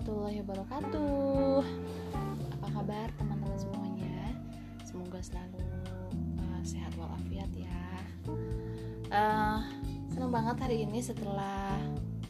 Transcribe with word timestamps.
warahmatullahi 0.00 0.40
wabarakatuh. 0.40 1.60
Apa 2.56 2.68
kabar 2.72 3.08
teman-teman 3.20 3.58
semuanya? 3.60 4.32
Semoga 4.80 5.20
selalu 5.20 5.60
uh, 6.40 6.60
sehat 6.64 6.88
walafiat 6.96 7.52
ya. 7.52 7.84
Uh, 9.12 9.60
senang 10.08 10.32
banget 10.32 10.56
hari 10.56 10.88
ini 10.88 11.04
setelah 11.04 11.76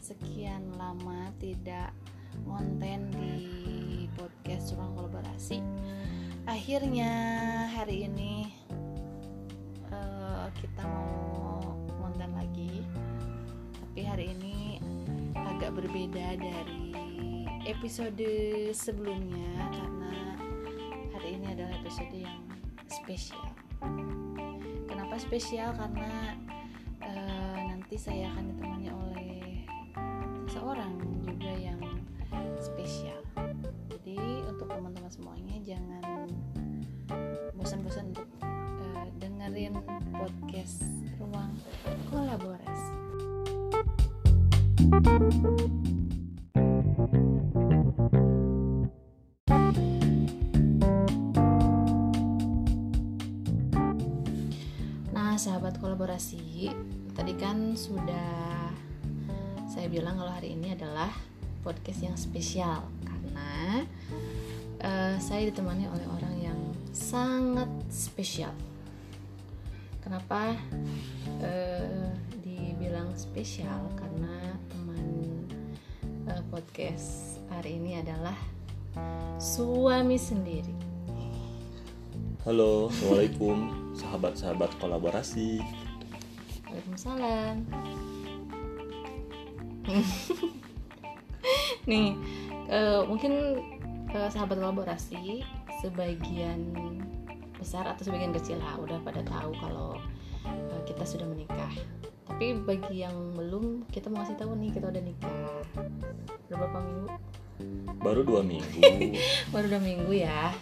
sekian 0.03 0.67
lama 0.75 1.31
tidak 1.39 1.95
konten 2.43 3.07
di 3.15 3.39
podcast 4.19 4.75
ruang 4.75 4.91
kolaborasi. 4.91 5.63
Akhirnya 6.51 7.07
hari 7.71 8.11
ini 8.11 8.51
uh, 9.95 10.51
kita 10.59 10.83
mau 10.91 11.63
konten 12.03 12.35
lagi. 12.35 12.83
Tapi 13.79 14.03
hari 14.03 14.35
ini 14.35 14.75
agak 15.39 15.71
berbeda 15.71 16.35
dari 16.35 16.91
episode 17.69 18.25
sebelumnya 18.73 19.69
karena 19.69 20.13
hari 21.13 21.37
ini 21.37 21.45
adalah 21.53 21.73
episode 21.77 22.13
yang 22.13 22.41
spesial. 22.89 23.53
Kenapa 24.89 25.21
spesial? 25.21 25.69
Karena 25.77 26.33
uh, 27.05 27.59
nanti 27.69 27.95
saya 28.01 28.33
akan 28.33 28.53
ditemani 28.53 28.87
oleh 28.89 29.35
seorang 30.49 30.97
juga 31.21 31.51
yang 31.53 31.81
spesial. 32.57 33.21
Jadi 33.93 34.17
untuk 34.49 34.65
teman-teman 34.65 35.11
semuanya 35.13 35.55
jangan 35.61 36.29
bosan-bosan 37.53 38.09
untuk 38.15 38.29
uh, 38.41 39.05
dengerin 39.21 39.77
podcast 40.17 40.81
ruang 41.21 41.53
kolaborasi. 42.09 42.93
Nah, 44.91 45.60
bilang 60.01 60.17
kalau 60.17 60.33
hari 60.33 60.57
ini 60.57 60.73
adalah 60.73 61.13
podcast 61.61 62.01
yang 62.01 62.17
spesial 62.17 62.81
karena 63.05 63.85
uh, 64.81 65.13
saya 65.21 65.45
ditemani 65.53 65.85
oleh 65.85 66.07
orang 66.09 66.35
yang 66.41 66.59
sangat 66.89 67.69
spesial. 67.93 68.49
Kenapa 70.01 70.57
uh, 71.45 72.09
dibilang 72.41 73.13
spesial? 73.13 73.77
Karena 73.93 74.57
teman 74.73 75.05
uh, 76.33 76.41
podcast 76.49 77.37
hari 77.53 77.77
ini 77.77 78.01
adalah 78.01 78.33
suami 79.37 80.17
sendiri. 80.17 80.73
Halo, 82.41 82.89
assalamualaikum, 82.89 83.69
sahabat-sahabat 83.93 84.73
kolaborasi. 84.81 85.61
Waalaikumsalam. 86.65 87.69
Nih, 91.89 92.13
uh, 92.69 93.01
mungkin 93.09 93.57
uh, 94.13 94.29
sahabat 94.29 94.61
kolaborasi 94.61 95.41
sebagian 95.81 96.69
besar 97.57 97.85
atau 97.85 98.05
sebagian 98.05 98.33
kecil 98.33 98.57
lah 98.57 98.77
udah 98.81 98.97
pada 99.05 99.21
tahu 99.25 99.53
kalau 99.61 99.97
uh, 100.45 100.81
kita 100.85 101.05
sudah 101.05 101.29
menikah. 101.29 101.73
Tapi 102.25 102.57
bagi 102.63 103.05
yang 103.05 103.13
belum, 103.37 103.85
kita 103.91 104.09
mau 104.09 104.25
kasih 104.25 104.37
tahu 104.39 104.57
nih 104.57 104.71
kita 104.73 104.89
udah 104.89 105.03
nikah. 105.03 105.61
Berapa 106.49 106.77
minggu? 106.81 107.09
Baru 108.01 108.21
dua 108.25 108.41
minggu. 108.41 108.81
Baru 109.53 109.65
dua 109.69 109.81
minggu 109.81 110.11
ya. 110.15 110.53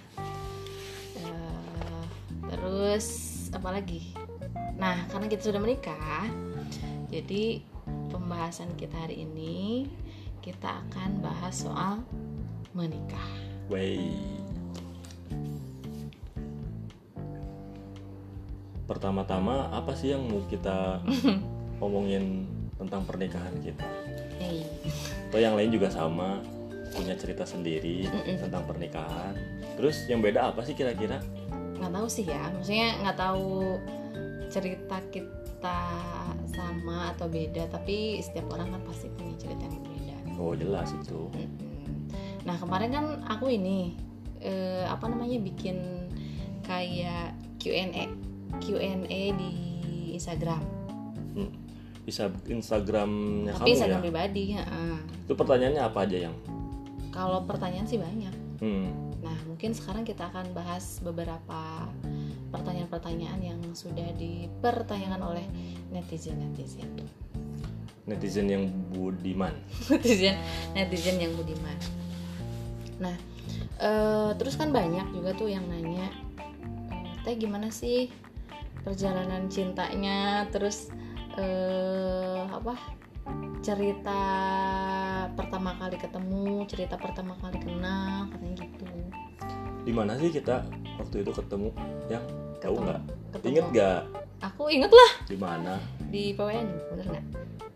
Uh, 1.23 2.03
terus 2.51 3.07
apa 3.55 3.79
lagi? 3.79 4.11
Nah, 4.79 5.07
karena 5.11 5.27
kita 5.27 5.51
sudah 5.51 5.59
menikah, 5.59 6.23
jadi 7.11 7.59
pembahasan 8.09 8.73
kita 8.73 8.97
hari 8.97 9.23
ini 9.23 9.85
kita 10.41 10.81
akan 10.89 11.21
bahas 11.21 11.61
soal 11.61 12.01
menikah. 12.73 13.29
Wey. 13.69 14.17
Pertama-tama 18.89 19.69
apa 19.69 19.93
sih 19.93 20.17
yang 20.17 20.25
mau 20.25 20.41
kita 20.49 21.05
ngomongin 21.79 22.49
tentang 22.81 23.05
pernikahan 23.05 23.53
kita? 23.61 23.85
Hey. 24.41 24.65
Atau 25.29 25.37
yang 25.37 25.53
lain 25.53 25.69
juga 25.69 25.93
sama 25.93 26.41
punya 26.89 27.13
cerita 27.13 27.45
sendiri 27.45 28.09
tentang 28.25 28.65
pernikahan. 28.65 29.37
Terus 29.77 30.09
yang 30.09 30.25
beda 30.25 30.49
apa 30.49 30.65
sih 30.65 30.73
kira-kira? 30.73 31.21
Nggak 31.77 31.93
tahu 31.93 32.07
sih 32.09 32.25
ya, 32.25 32.49
maksudnya 32.49 32.89
nggak 33.05 33.17
tahu 33.21 33.77
cerita 34.49 34.97
kita 35.13 35.79
sama 36.59 37.15
atau 37.15 37.31
beda, 37.31 37.71
tapi 37.71 38.19
setiap 38.19 38.51
orang 38.51 38.75
kan 38.75 38.81
pasti 38.83 39.07
punya 39.15 39.35
cerita 39.39 39.63
yang 39.63 39.79
berbeda. 39.79 40.15
Oh 40.35 40.53
jelas 40.55 40.91
itu. 40.91 41.31
Nah 42.43 42.55
kemarin 42.59 42.89
kan 42.91 43.05
aku 43.27 43.51
ini 43.51 43.95
eh, 44.43 44.83
apa 44.87 45.07
namanya 45.07 45.39
bikin 45.39 46.07
kayak 46.63 47.35
Q&A 47.59 48.07
Q&A 48.59 49.21
di 49.35 49.53
Instagram. 50.15 50.63
Hmm. 51.35 51.51
Bisa 52.03 52.31
Instagramnya 52.49 53.53
Tapi 53.53 53.61
kamu 53.63 53.73
Instagram 53.75 53.99
ya? 53.99 54.03
pribadi 54.03 54.43
ya. 54.57 54.63
Itu 55.27 55.33
pertanyaannya 55.37 55.83
apa 55.83 55.99
aja 56.07 56.17
yang? 56.29 56.35
Kalau 57.13 57.43
pertanyaan 57.45 57.85
sih 57.85 57.99
banyak. 57.99 58.35
Hmm. 58.59 58.89
Nah 59.23 59.37
mungkin 59.47 59.75
sekarang 59.75 60.03
kita 60.07 60.31
akan 60.31 60.51
bahas 60.55 60.99
beberapa 61.03 61.87
pertanyaan-pertanyaan 62.49 63.39
yang 63.41 63.59
sudah 63.71 64.09
dipertanyakan 64.17 65.21
oleh 65.21 65.45
netizen 65.93 66.37
netizen 66.41 66.89
Netizen 68.09 68.49
yang 68.49 68.65
budiman. 68.89 69.53
netizen 69.93 70.35
netizen 70.73 71.21
yang 71.21 71.33
budiman. 71.37 71.77
Nah 72.97 73.15
eh, 73.77 74.31
terus 74.35 74.57
kan 74.57 74.73
banyak 74.73 75.13
juga 75.13 75.37
tuh 75.37 75.49
yang 75.49 75.65
nanya, 75.69 76.09
eh, 76.89 77.13
teh 77.21 77.37
gimana 77.37 77.69
sih 77.69 78.09
perjalanan 78.81 79.45
cintanya, 79.53 80.49
terus 80.49 80.89
eh, 81.37 82.43
apa 82.49 82.73
cerita 83.61 84.21
pertama 85.37 85.77
kali 85.77 86.01
ketemu, 86.01 86.65
cerita 86.65 86.95
pertama 86.97 87.37
kali 87.37 87.61
kenal, 87.61 88.25
katanya 88.33 88.55
gitu. 88.65 88.87
Di 89.85 89.93
mana 89.93 90.17
sih 90.17 90.33
kita 90.33 90.65
waktu 90.99 91.15
itu 91.19 91.31
ketemu? 91.31 91.69
Yang 92.07 92.23
tahu 92.59 92.75
nggak? 92.77 93.01
Ingat 93.41 93.65
nggak 93.71 93.99
Aku 94.41 94.67
inget 94.67 94.87
lah 94.89 95.11
di 95.25 95.35
mana? 95.35 95.73
di 96.07 96.31
PWN, 96.31 96.67
bener 96.89 97.05
nggak? 97.07 97.25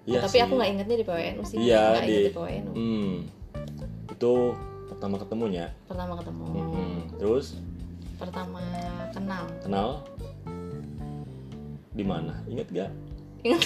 Iya 0.04 0.20
Tapi 0.22 0.32
sih. 0.34 0.42
aku 0.42 0.54
nggak 0.54 0.70
ingetnya 0.70 0.96
di 0.96 1.06
PWNU 1.06 1.44
sih, 1.44 1.58
Iya, 1.62 1.82
nggak 1.86 2.02
di- 2.02 2.08
inget 2.10 2.24
di 2.24 2.34
PWNU. 2.34 2.72
Hmm. 2.74 3.14
Itu 4.10 4.32
pertama 4.88 5.16
ketemunya. 5.18 5.66
Pertama 5.86 6.14
ketemu, 6.16 6.46
Hmm. 6.46 7.00
Terus 7.16 7.46
pertama 8.16 8.64
kenal. 9.10 9.44
kenal 9.60 9.90
di 11.92 12.02
mana? 12.02 12.34
Ingat 12.46 12.68
gak? 12.70 12.92
Ingat. 13.42 13.62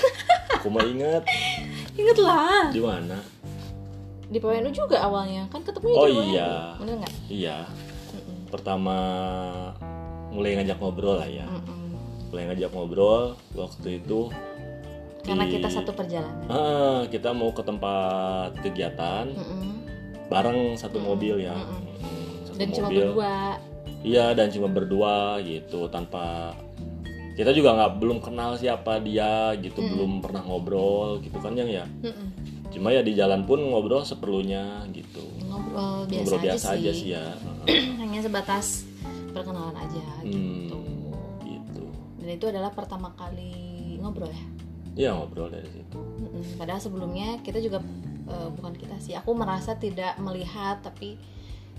Aku 0.58 0.68
mah 0.68 0.84
ingat 0.84 1.24
Ingat 2.02 2.18
lah. 2.20 2.66
di 2.70 2.82
mana? 2.82 3.18
Di 4.28 4.38
PWNU 4.38 4.70
juga 4.70 5.00
awalnya 5.00 5.48
kan 5.48 5.62
ketemu 5.62 5.86
Oh 5.88 6.04
di 6.04 6.12
PWNU. 6.12 6.30
iya. 6.30 6.52
Bener 6.76 6.94
nggak? 6.98 7.14
Iya. 7.28 7.58
Pertama 8.48 8.98
mulai 10.30 10.56
ngajak 10.56 10.78
ngobrol 10.78 11.18
lah 11.18 11.28
ya. 11.28 11.46
Mm-mm. 11.46 11.96
Mulai 12.30 12.44
ngajak 12.48 12.70
ngobrol 12.70 13.24
waktu 13.54 13.98
itu. 13.98 14.32
Karena 15.22 15.44
di- 15.44 15.54
kita 15.54 15.68
satu 15.70 15.92
perjalanan. 15.92 16.48
Ah, 16.48 17.02
kita 17.06 17.32
mau 17.32 17.52
ke 17.52 17.60
tempat 17.60 18.56
kegiatan 18.58 19.28
Mm-mm. 19.28 19.64
bareng 20.28 20.76
satu 20.76 20.98
mobil 20.98 21.42
ya. 21.42 21.54
Mm-mm. 21.54 21.84
Mm, 21.98 22.28
Satu 22.46 22.58
Dan 22.58 22.68
cuma 22.72 22.88
mobil. 22.88 23.02
berdua. 23.06 23.36
Iya 24.00 24.26
dan 24.32 24.48
cuma 24.48 24.68
berdua 24.68 25.16
gitu 25.42 25.90
tanpa 25.90 26.54
kita 27.34 27.50
juga 27.50 27.70
nggak 27.72 27.94
belum 27.98 28.18
kenal 28.18 28.56
siapa 28.56 28.98
dia 28.98 29.52
gitu 29.58 29.78
belum 29.80 30.22
pernah 30.22 30.42
ngobrol 30.42 31.18
gitu 31.20 31.38
kan 31.38 31.54
yang 31.54 31.68
ya 31.68 31.86
Mm-mm. 32.02 32.30
cuma 32.68 32.90
ya 32.90 33.02
di 33.02 33.14
jalan 33.14 33.44
pun 33.44 33.58
ngobrol 33.60 34.02
seperlunya 34.02 34.64
gitu 34.90 35.22
Ngobrol 35.58 36.06
biasa, 36.06 36.22
ngobrol 36.30 36.46
biasa 36.46 36.68
aja, 36.70 36.78
aja 36.78 36.92
sih. 36.94 37.02
sih 37.02 37.10
ya 37.12 37.24
Hanya 38.02 38.20
sebatas 38.22 38.86
perkenalan 39.30 39.74
aja 39.74 40.06
gitu. 40.22 40.78
hmm, 40.78 41.44
gitu 41.44 41.86
Dan 42.18 42.30
itu 42.32 42.46
adalah 42.48 42.72
pertama 42.72 43.10
kali 43.14 43.54
ngobrol 43.98 44.30
ya. 44.30 44.46
ya 44.96 45.10
ngobrol 45.14 45.50
dari 45.50 45.66
situ 45.68 45.98
Mm-mm. 45.98 46.56
Padahal 46.56 46.78
sebelumnya 46.78 47.42
kita 47.42 47.58
juga 47.58 47.82
eh, 48.26 48.50
bukan 48.52 48.74
kita 48.74 48.98
sih. 48.98 49.14
Aku 49.14 49.34
merasa 49.34 49.74
tidak 49.74 50.18
melihat 50.18 50.82
tapi 50.82 51.18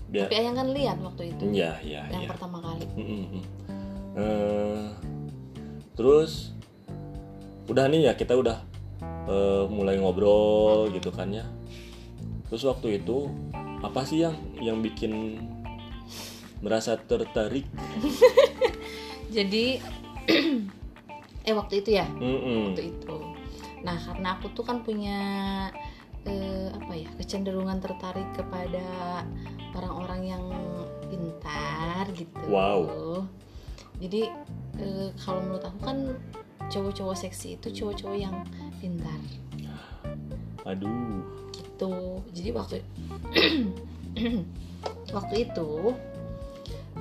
biar 0.09 0.25
tapi 0.25 0.35
Ayang 0.39 0.55
kan 0.55 0.67
lihat 0.69 0.97
waktu 0.99 1.31
itu 1.31 1.43
ya 1.53 1.77
ya 1.79 2.01
yang 2.09 2.25
ya 2.25 2.29
pertama 2.29 2.57
kali. 2.59 2.85
Eh, 4.15 4.83
terus 5.93 6.51
udah 7.67 7.85
nih 7.85 8.09
ya 8.09 8.13
kita 8.15 8.33
udah 8.33 8.57
eh, 9.29 9.63
mulai 9.69 10.01
ngobrol 10.01 10.89
gitu 10.89 11.13
kan 11.13 11.29
ya 11.29 11.45
terus 12.49 12.65
waktu 12.65 12.97
itu 12.97 13.29
apa 13.79 14.03
sih 14.03 14.23
yang 14.27 14.35
yang 14.59 14.77
bikin 14.83 15.39
merasa 16.59 16.99
tertarik? 16.99 17.63
Jadi 19.35 19.79
eh 21.47 21.55
waktu 21.55 21.81
itu 21.81 21.95
ya? 21.95 22.05
Mm-mm. 22.19 22.73
waktu 22.73 22.91
itu. 22.91 23.17
Nah 23.85 23.95
karena 23.95 24.35
aku 24.35 24.51
tuh 24.51 24.67
kan 24.67 24.83
punya 24.83 25.19
eh, 26.27 26.67
apa 26.75 26.93
ya 26.95 27.09
kecenderungan 27.15 27.79
tertarik 27.79 28.27
kepada 28.35 29.23
orang-orang 29.71 30.21
yang 30.35 30.45
pintar 31.07 32.03
gitu. 32.13 32.43
Wow. 32.51 33.25
jadi 33.99 34.31
eh, 34.79 35.11
kalau 35.19 35.43
menurut 35.43 35.63
aku 35.67 35.79
kan 35.83 35.97
cowok-cowok 36.71 37.17
seksi 37.17 37.59
itu 37.59 37.67
cowok-cowok 37.83 38.17
yang 38.19 38.35
pintar. 38.79 39.19
Aduh. 40.67 41.23
Gitu. 41.51 41.91
Jadi 42.35 42.49
waktu 42.51 42.75
waktu 45.17 45.35
itu 45.49 45.69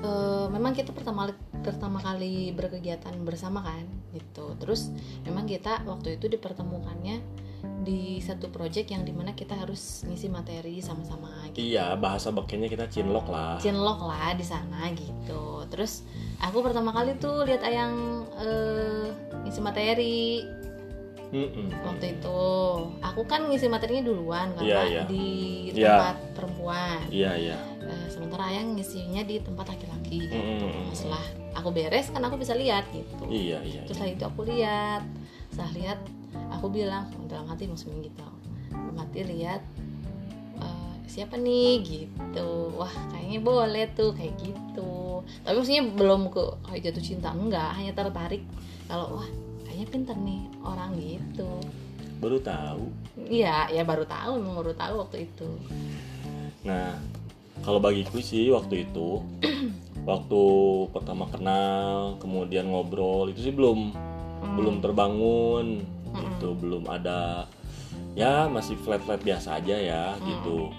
eh, 0.00 0.46
memang 0.50 0.72
kita 0.76 0.90
pertama 0.94 1.32
pertama 1.60 1.98
kali 2.00 2.52
berkegiatan 2.54 3.14
bersama 3.24 3.64
kan 3.64 3.84
gitu. 4.14 4.56
Terus 4.60 4.92
memang 5.26 5.44
kita 5.44 5.84
waktu 5.84 6.16
itu 6.16 6.30
dipertemukannya 6.30 7.20
di 7.82 8.20
satu 8.22 8.52
project 8.52 8.92
yang 8.92 9.02
di 9.02 9.10
mana 9.10 9.32
kita 9.32 9.56
harus 9.56 10.04
ngisi 10.06 10.30
materi 10.30 10.78
sama-sama 10.78 11.48
gitu. 11.50 11.74
Iya 11.74 11.96
bahasa 11.98 12.30
bekenya 12.30 12.68
kita 12.70 12.86
cinlok 12.86 13.26
lah. 13.32 13.58
Cinlok 13.58 14.04
lah 14.06 14.36
di 14.36 14.44
sana 14.46 14.92
gitu. 14.94 15.66
Terus 15.72 16.06
aku 16.38 16.62
pertama 16.62 16.94
kali 16.94 17.18
tuh 17.18 17.42
lihat 17.48 17.64
ayang 17.66 18.24
eh, 18.38 19.10
ngisi 19.42 19.60
materi 19.64 20.44
Mm-mm. 21.28 21.68
waktu 21.84 22.16
itu. 22.16 22.40
Aku 23.04 23.22
kan 23.24 23.44
ngisi 23.46 23.68
materinya 23.68 24.08
duluan 24.08 24.56
karena 24.56 24.64
Iya, 24.64 24.80
iya. 24.84 25.02
di 25.04 25.26
Iya. 25.72 25.88
tempat 25.92 26.16
perempuan. 26.32 26.98
Iya 27.12 27.30
iya. 27.36 27.56
Eh, 27.84 28.06
sementara 28.08 28.48
ayang 28.48 28.72
ngisinya 28.72 29.22
di 29.22 29.36
tempat 29.38 29.68
laki-laki. 29.68 30.28
Mm-mm. 30.28 30.88
setelah 30.92 31.20
aku 31.52 31.68
beres 31.68 32.08
kan 32.08 32.22
aku 32.22 32.36
bisa 32.36 32.54
lihat 32.54 32.88
gitu. 32.90 33.24
Iya 33.28 33.60
iya 33.60 33.80
terus 33.84 33.96
setelah 33.96 34.12
itu 34.16 34.24
aku 34.24 34.40
lihat. 34.48 35.02
Setelah 35.52 35.72
lihat 35.76 35.98
aku 36.52 36.66
bilang 36.68 37.04
dalam 37.28 37.44
hati 37.44 37.68
maksudnya 37.68 38.08
gitu. 38.08 38.24
Dalam 38.72 38.96
hati 38.96 39.20
lihat 39.24 39.60
eh, 40.58 40.94
siapa 41.04 41.36
nih? 41.36 41.84
Gitu. 41.84 42.48
Wah 42.72 42.92
kayaknya 43.12 43.40
boleh 43.40 43.84
tuh 43.92 44.16
kayak 44.16 44.32
gitu. 44.40 45.20
Tapi 45.44 45.54
maksudnya 45.54 45.84
belum 45.92 46.32
ke 46.32 46.40
kayak 46.64 46.82
jatuh 46.88 47.04
cinta. 47.04 47.28
Enggak 47.32 47.76
hanya 47.76 47.92
tertarik 47.92 48.40
kalau 48.88 49.20
wah 49.20 49.28
kayaknya 49.78 49.94
pinter 49.94 50.16
nih 50.26 50.42
orang 50.66 50.90
gitu. 50.98 51.50
Baru 52.18 52.42
tahu. 52.42 52.90
Iya 53.30 53.70
ya 53.70 53.86
baru 53.86 54.02
tahu 54.10 54.42
memang 54.42 54.58
baru 54.58 54.74
tahu 54.74 54.94
waktu 55.06 55.30
itu. 55.30 55.50
Nah, 56.66 56.98
kalau 57.62 57.78
bagiku 57.78 58.18
sih 58.18 58.50
waktu 58.50 58.90
itu, 58.90 59.22
waktu 60.10 60.42
pertama 60.90 61.30
kenal, 61.30 62.18
kemudian 62.18 62.66
ngobrol 62.66 63.30
itu 63.30 63.46
sih 63.46 63.54
belum 63.54 63.94
belum 64.58 64.82
terbangun, 64.82 65.86
gitu, 66.10 66.58
belum 66.58 66.90
ada, 66.90 67.46
ya 68.18 68.50
masih 68.50 68.74
flat 68.82 68.98
flat 69.06 69.22
biasa 69.22 69.62
aja 69.62 69.78
ya, 69.78 70.04
gitu. 70.26 70.74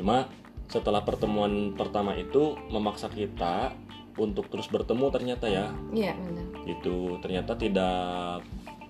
Cuma 0.00 0.24
setelah 0.72 1.04
pertemuan 1.04 1.76
pertama 1.76 2.16
itu 2.16 2.56
memaksa 2.72 3.12
kita 3.12 3.76
untuk 4.16 4.48
terus 4.48 4.72
bertemu 4.72 5.12
ternyata 5.12 5.52
ya, 5.52 5.68
iya 5.92 6.16
benar 6.16 6.41
gitu. 6.66 7.18
Ternyata 7.22 7.56
tidak 7.58 8.42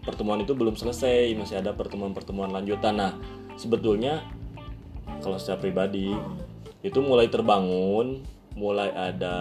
pertemuan 0.02 0.42
itu 0.42 0.52
belum 0.52 0.74
selesai, 0.74 1.32
masih 1.38 1.62
ada 1.62 1.72
pertemuan-pertemuan 1.72 2.50
lanjutan. 2.50 2.98
Nah, 2.98 3.12
sebetulnya 3.54 4.26
kalau 5.22 5.38
secara 5.38 5.62
pribadi 5.62 6.10
itu 6.82 6.98
mulai 6.98 7.30
terbangun, 7.30 8.26
mulai 8.58 8.90
ada 8.92 9.36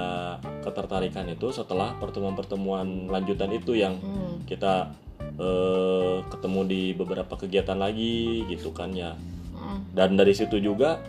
ketertarikan 0.64 1.28
itu 1.28 1.52
setelah 1.52 1.98
pertemuan-pertemuan 2.00 3.12
lanjutan 3.12 3.52
itu 3.52 3.76
yang 3.76 3.98
Hmm. 4.00 4.44
kita 4.48 4.96
eh, 5.42 6.18
ketemu 6.28 6.62
di 6.66 6.82
beberapa 6.94 7.34
kegiatan 7.38 7.78
lagi 7.78 8.46
gitu 8.50 8.74
kan 8.74 8.94
ya. 8.94 9.18
Hmm. 9.54 9.86
Dan 9.94 10.18
dari 10.18 10.34
situ 10.34 10.58
juga 10.62 11.02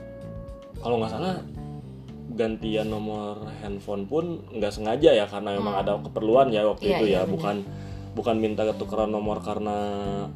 kalau 0.81 1.01
nggak 1.01 1.13
salah 1.13 1.37
gantian 2.34 2.88
nomor 2.88 3.49
handphone 3.61 4.05
pun 4.08 4.40
nggak 4.50 4.73
sengaja 4.73 5.11
ya 5.12 5.25
karena 5.29 5.56
memang 5.56 5.75
ada 5.81 5.96
keperluan 6.00 6.49
ya 6.50 6.64
waktu 6.67 6.88
Iya, 6.88 6.96
itu 6.99 7.05
iya, 7.08 7.14
ya, 7.14 7.20
benar. 7.25 7.32
bukan 7.32 7.56
bukan 8.12 8.37
minta 8.37 8.62
tukeran 8.76 9.08
nomor 9.08 9.40
karena 9.40 9.76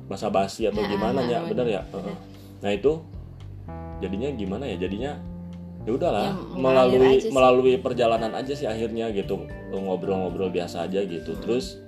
basa-basi 0.09 0.65
atau 0.69 0.81
Nah, 0.81 0.89
gimana 0.89 1.21
nah, 1.21 1.29
ya, 1.29 1.41
benar. 1.45 1.51
benar 1.53 1.67
ya. 1.69 1.83
Heeh. 1.93 2.17
Nah 2.65 2.71
itu 2.73 2.93
jadinya 4.01 4.29
gimana 4.33 4.65
ya? 4.65 4.77
Jadinya 4.81 5.13
ya 5.87 5.91
udahlah 5.95 6.35
Ya, 6.35 6.35
melalui 6.59 7.15
melalui 7.31 7.75
perjalanan 7.79 8.33
aja 8.35 8.53
sih 8.53 8.67
akhirnya 8.67 9.13
gitu 9.13 9.45
ngobrol-ngobrol 9.71 10.49
biasa 10.51 10.89
aja 10.89 11.05
gitu. 11.05 11.37
Hmm. 11.37 11.43
Terus 11.45 11.79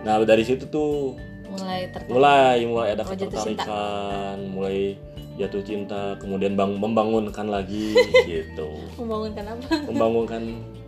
nah 0.00 0.16
dari 0.24 0.42
situ 0.42 0.64
tuh 0.72 1.14
mulai 1.50 1.90
tertarik 1.90 2.14
mulai 2.14 2.58
mulai 2.64 2.88
ada 2.94 3.04
ketertarikan 3.04 4.38
mulai 4.54 4.94
jatuh 5.40 5.62
cinta 5.64 6.14
kemudian 6.20 6.52
bang 6.52 6.76
membangunkan 6.76 7.48
lagi 7.48 7.96
gitu. 8.30 8.68
Membangunkan 9.00 9.44
apa? 9.56 9.66
Membangunkan 9.88 10.42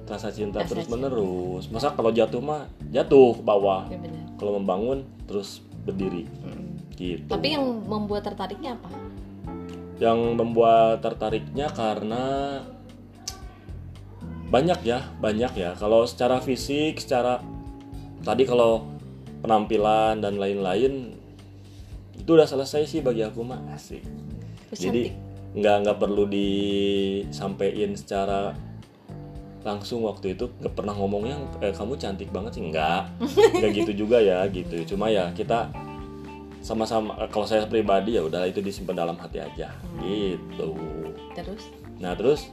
rasa 0.04 0.28
cinta 0.28 0.60
Rasa 0.60 0.68
terus 0.76 0.84
cinta. 0.84 0.94
menerus. 1.00 1.64
Masa 1.72 1.96
kalau 1.96 2.12
jatuh 2.12 2.44
mah 2.44 2.68
jatuh 2.92 3.32
ke 3.32 3.42
bawah. 3.42 3.88
Ya 3.88 3.96
benar. 3.96 4.20
Kalau 4.36 4.60
membangun 4.60 5.08
terus 5.24 5.64
berdiri. 5.88 6.28
Mm. 6.44 6.70
gitu. 6.92 7.26
Tapi 7.26 7.56
yang 7.56 7.64
membuat 7.88 8.28
tertariknya 8.28 8.76
apa? 8.76 8.92
Yang 9.98 10.18
membuat 10.36 11.00
tertariknya 11.00 11.66
karena 11.72 12.24
banyak 14.52 14.84
ya 14.84 15.00
banyak 15.16 15.52
ya. 15.56 15.72
Kalau 15.80 16.04
secara 16.04 16.44
fisik 16.44 17.00
secara 17.00 17.40
tadi 18.20 18.44
kalau 18.44 18.84
penampilan 19.42 20.22
dan 20.22 20.38
lain-lain 20.38 21.18
itu 22.14 22.30
udah 22.38 22.46
selesai 22.46 22.86
sih 22.86 23.00
bagi 23.02 23.26
aku 23.26 23.42
mah 23.42 23.58
asik 23.74 24.04
Terus 24.72 24.88
jadi 24.88 25.02
nggak 25.52 25.76
nggak 25.84 25.98
perlu 26.00 26.24
disampaikan 26.32 27.92
secara 27.92 28.56
langsung 29.62 30.00
waktu 30.08 30.32
itu 30.32 30.48
nggak 30.48 30.72
pernah 30.72 30.96
ngomongnya 30.96 31.36
eh, 31.60 31.76
kamu 31.76 32.00
cantik 32.00 32.32
banget 32.32 32.56
sih. 32.56 32.64
Nggak. 32.72 33.02
Nggak 33.60 33.70
gitu 33.84 33.92
juga 34.08 34.16
ya 34.18 34.48
gitu. 34.48 34.96
Cuma 34.96 35.12
ya 35.12 35.28
kita 35.36 35.68
sama-sama 36.64 37.20
eh, 37.20 37.28
kalau 37.28 37.44
saya 37.44 37.68
pribadi 37.68 38.16
ya 38.16 38.24
udah 38.24 38.48
itu 38.48 38.64
disimpan 38.64 39.04
dalam 39.04 39.20
hati 39.20 39.44
aja. 39.44 39.68
Gitu. 40.00 40.72
Terus? 41.36 41.68
Nah 42.00 42.16
terus 42.16 42.48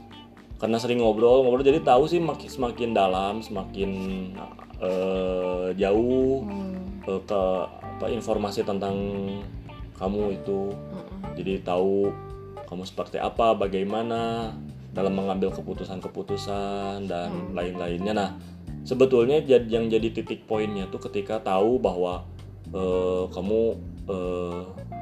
karena 0.60 0.76
sering 0.76 1.00
ngobrol 1.00 1.40
ngobrol 1.40 1.64
jadi 1.64 1.80
tahu 1.80 2.04
sih 2.04 2.20
makin 2.20 2.52
semakin 2.52 2.90
dalam 2.92 3.40
semakin 3.40 3.90
eh, 4.76 5.72
jauh 5.72 6.44
hmm. 6.44 7.08
eh, 7.08 7.20
ke 7.24 7.42
apa 7.96 8.06
informasi 8.12 8.60
tentang 8.60 8.94
kamu 9.96 10.36
itu. 10.36 10.72
Mm-mm. 10.76 11.09
Jadi 11.34 11.62
tahu 11.62 12.10
kamu 12.66 12.86
seperti 12.86 13.18
apa, 13.18 13.58
bagaimana 13.58 14.54
dalam 14.90 15.14
mengambil 15.14 15.54
keputusan-keputusan 15.54 17.06
dan 17.06 17.54
lain-lainnya. 17.54 18.14
Nah, 18.14 18.30
sebetulnya 18.82 19.42
yang 19.46 19.90
jadi 19.90 20.08
titik 20.10 20.46
poinnya 20.46 20.86
tuh 20.90 21.02
ketika 21.10 21.42
tahu 21.42 21.78
bahwa 21.82 22.26
eh, 22.70 23.24
kamu 23.30 23.60
eh, 24.10 24.60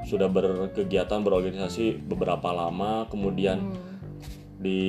sudah 0.09 0.29
berkegiatan 0.33 1.21
berorganisasi 1.21 2.05
beberapa 2.09 2.53
lama, 2.53 3.05
kemudian 3.13 3.61
Hmm. 4.59 4.65
di 4.65 4.83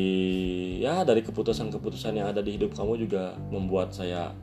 ya 0.81 1.05
dari 1.05 1.21
keputusan-keputusan 1.21 2.17
yang 2.17 2.33
ada 2.33 2.41
di 2.41 2.57
hidup 2.57 2.73
kamu 2.73 3.05
juga 3.05 3.37
membuat 3.53 3.93
saya 3.93 4.33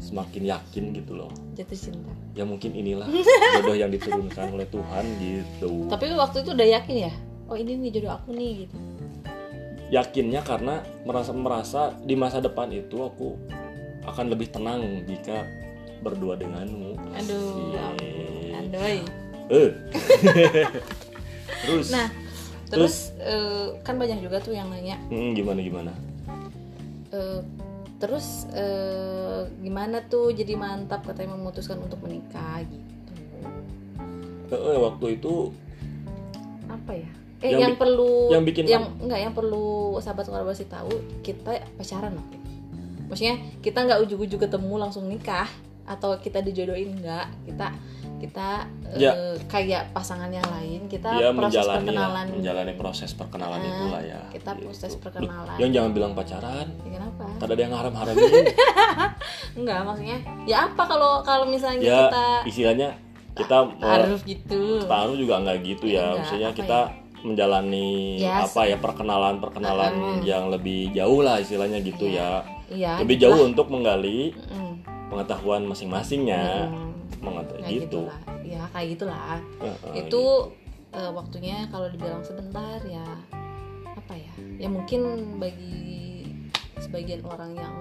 semakin 0.00 0.42
yakin 0.48 0.84
gitu 0.92 1.12
loh. 1.14 1.30
jatuh 1.52 1.76
cinta 1.78 2.10
Ya 2.32 2.42
mungkin 2.42 2.72
inilah 2.72 3.04
jodoh 3.54 3.74
yang 3.74 3.88
diturunkan 3.88 4.50
oleh 4.50 4.66
Tuhan 4.66 5.04
gitu. 5.18 5.86
tapi 5.86 6.08
waktu 6.10 6.40
itu 6.40 6.50
udah 6.50 6.68
yakin 6.72 6.96
ya 7.04 7.12
oh 7.46 7.54
ini 7.54 7.76
nih 7.78 7.90
jodoh 7.92 8.12
aku 8.14 8.32
nih 8.32 8.64
gitu 8.64 8.76
yakinnya 9.90 10.40
karena 10.40 10.74
merasa 11.02 11.30
merasa 11.30 11.80
di 12.00 12.14
masa 12.14 12.38
depan 12.38 12.70
itu 12.70 12.96
aku 12.96 13.34
akan 14.02 14.26
lebih 14.28 14.48
tenang 14.48 14.80
jika 15.04 15.44
berdua 16.00 16.32
denganmu. 16.34 16.96
aduh 17.12 17.58
Iya. 17.68 17.84
andoy 18.56 18.96
Eh. 19.50 19.70
Terus 21.60 21.90
nah 21.90 22.06
terus 22.70 23.10
eh, 23.18 23.74
kan 23.82 23.98
banyak 23.98 24.22
juga 24.22 24.38
tuh 24.38 24.54
yang 24.54 24.70
nanya 24.70 24.94
Hmm, 25.10 25.34
gimana 25.34 25.58
gimana? 25.58 25.92
eh, 27.10 27.42
terus 28.00 28.48
eh, 28.56 29.44
gimana 29.60 30.00
tuh 30.08 30.32
jadi 30.32 30.56
mantap 30.56 31.04
katanya 31.04 31.36
memutuskan 31.36 31.76
untuk 31.78 32.00
menikah 32.00 32.64
gitu? 32.64 33.12
Eh, 34.50 34.78
waktu 34.80 35.20
itu 35.20 35.52
apa 36.66 36.92
ya? 36.96 37.10
Eh 37.40 37.56
Yang 37.56 37.60
yang, 37.60 37.72
bi- 37.76 37.80
perlu 37.80 38.12
yang 38.32 38.44
bikin 38.44 38.62
yang 38.64 38.84
enggak 39.00 39.20
yang 39.20 39.32
perlu 39.36 39.96
sahabat 40.00 40.28
kolaborasi 40.28 40.64
tahu 40.68 40.92
kita 41.20 41.60
pacaran 41.76 42.16
loh 42.16 42.26
maksudnya 43.10 43.42
kita 43.58 43.84
nggak 43.84 44.00
ujuk-ujuk 44.06 44.38
ketemu 44.46 44.74
langsung 44.78 45.10
nikah 45.10 45.50
atau 45.90 46.14
kita 46.22 46.38
dijodohin 46.38 46.94
enggak. 46.94 47.26
Kita 47.42 47.74
kita 48.20 48.68
Ya. 48.94 49.10
eh, 49.10 49.36
kayak 49.46 49.90
pasangan 49.90 50.28
yang 50.28 50.44
lain 50.44 50.84
kita 50.86 51.08
Dia 51.10 51.30
proses 51.30 51.56
menjalani 51.56 51.66
lah, 51.66 51.76
perkenalan 51.80 52.26
menjalani 52.30 52.72
proses 52.74 53.10
perkenalan 53.12 53.58
Ah, 53.58 53.66
itulah 53.66 54.02
ya. 54.04 54.20
kita 54.30 54.50
proses 54.56 54.90
Duh, 54.90 55.00
perkenalan. 55.00 55.56
yang 55.56 55.70
jangan 55.72 55.90
bilang 55.90 56.12
pacaran. 56.12 56.66
Ya, 56.80 56.90
kenapa 56.92 57.24
Tak 57.36 57.46
ada 57.48 57.54
yang 57.56 57.72
haram-haramin. 57.72 58.44
enggak 59.56 59.78
maksudnya 59.88 60.18
ya 60.44 60.56
apa 60.66 60.82
kalau 60.84 61.12
kalau 61.22 61.46
misalnya 61.46 61.80
ya 61.80 61.98
kita 62.04 62.26
istilahnya 62.46 62.88
kita 63.32 63.56
mau 63.72 63.88
harus 63.88 64.20
gitu 64.22 64.84
taruh 64.84 65.14
juga 65.14 65.40
nggak 65.40 65.58
gitu 65.64 65.86
ya. 65.86 66.12
Enggak, 66.12 66.18
Maksudnya 66.20 66.50
kita 66.52 66.78
menjalani 67.20 68.16
Ya, 68.18 68.42
apa 68.42 68.64
ya 68.64 68.76
perkenalan-perkenalan 68.76 69.92
Mm. 69.92 70.20
yang 70.24 70.48
lebih 70.48 70.88
jauh 70.90 71.20
lah 71.20 71.36
istilahnya 71.36 71.80
gitu 71.80 72.04
ya. 72.06 72.40
iya 72.68 72.96
Lebih 72.96 73.16
jauh 73.18 73.44
untuk 73.44 73.68
menggali 73.68 74.32
Mm, 74.48 74.74
pengetahuan 75.08 75.62
masing-masingnya. 75.64 76.66
mm, 76.66 76.89
Mengat- 77.20 77.52
nah, 77.54 77.68
gitu. 77.68 77.84
gitulah. 78.00 78.18
ya 78.40 78.62
kayak 78.70 78.88
gitulah 78.90 79.36
Heeh, 79.58 79.76
itu 79.94 80.08
gitu. 80.08 80.24
eh, 80.90 81.10
waktunya 81.10 81.68
kalau 81.68 81.86
dibilang 81.86 82.20
sebentar 82.20 82.80
ya 82.82 83.04
apa 83.86 84.14
ya 84.14 84.32
ya 84.56 84.66
mungkin 84.66 85.00
bagi 85.36 86.24
sebagian 86.78 87.20
orang 87.22 87.52
yang 87.54 87.74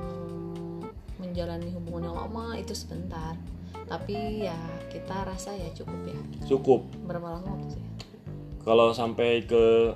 menjalani 1.17 1.67
hubungan 1.69 2.03
yang 2.05 2.17
lama 2.17 2.55
itu 2.55 2.72
sebentar 2.74 3.36
tapi 3.86 4.43
ya 4.43 4.55
kita 4.88 5.25
rasa 5.25 5.51
ya 5.51 5.67
cukup 5.74 6.00
ya 6.05 6.19
cukup. 6.46 6.79
berapa 7.03 7.27
lama 7.31 7.48
waktu 7.50 7.75
sih 7.75 7.86
Kalau 8.60 8.91
sampai 8.91 9.41
ke 9.41 9.96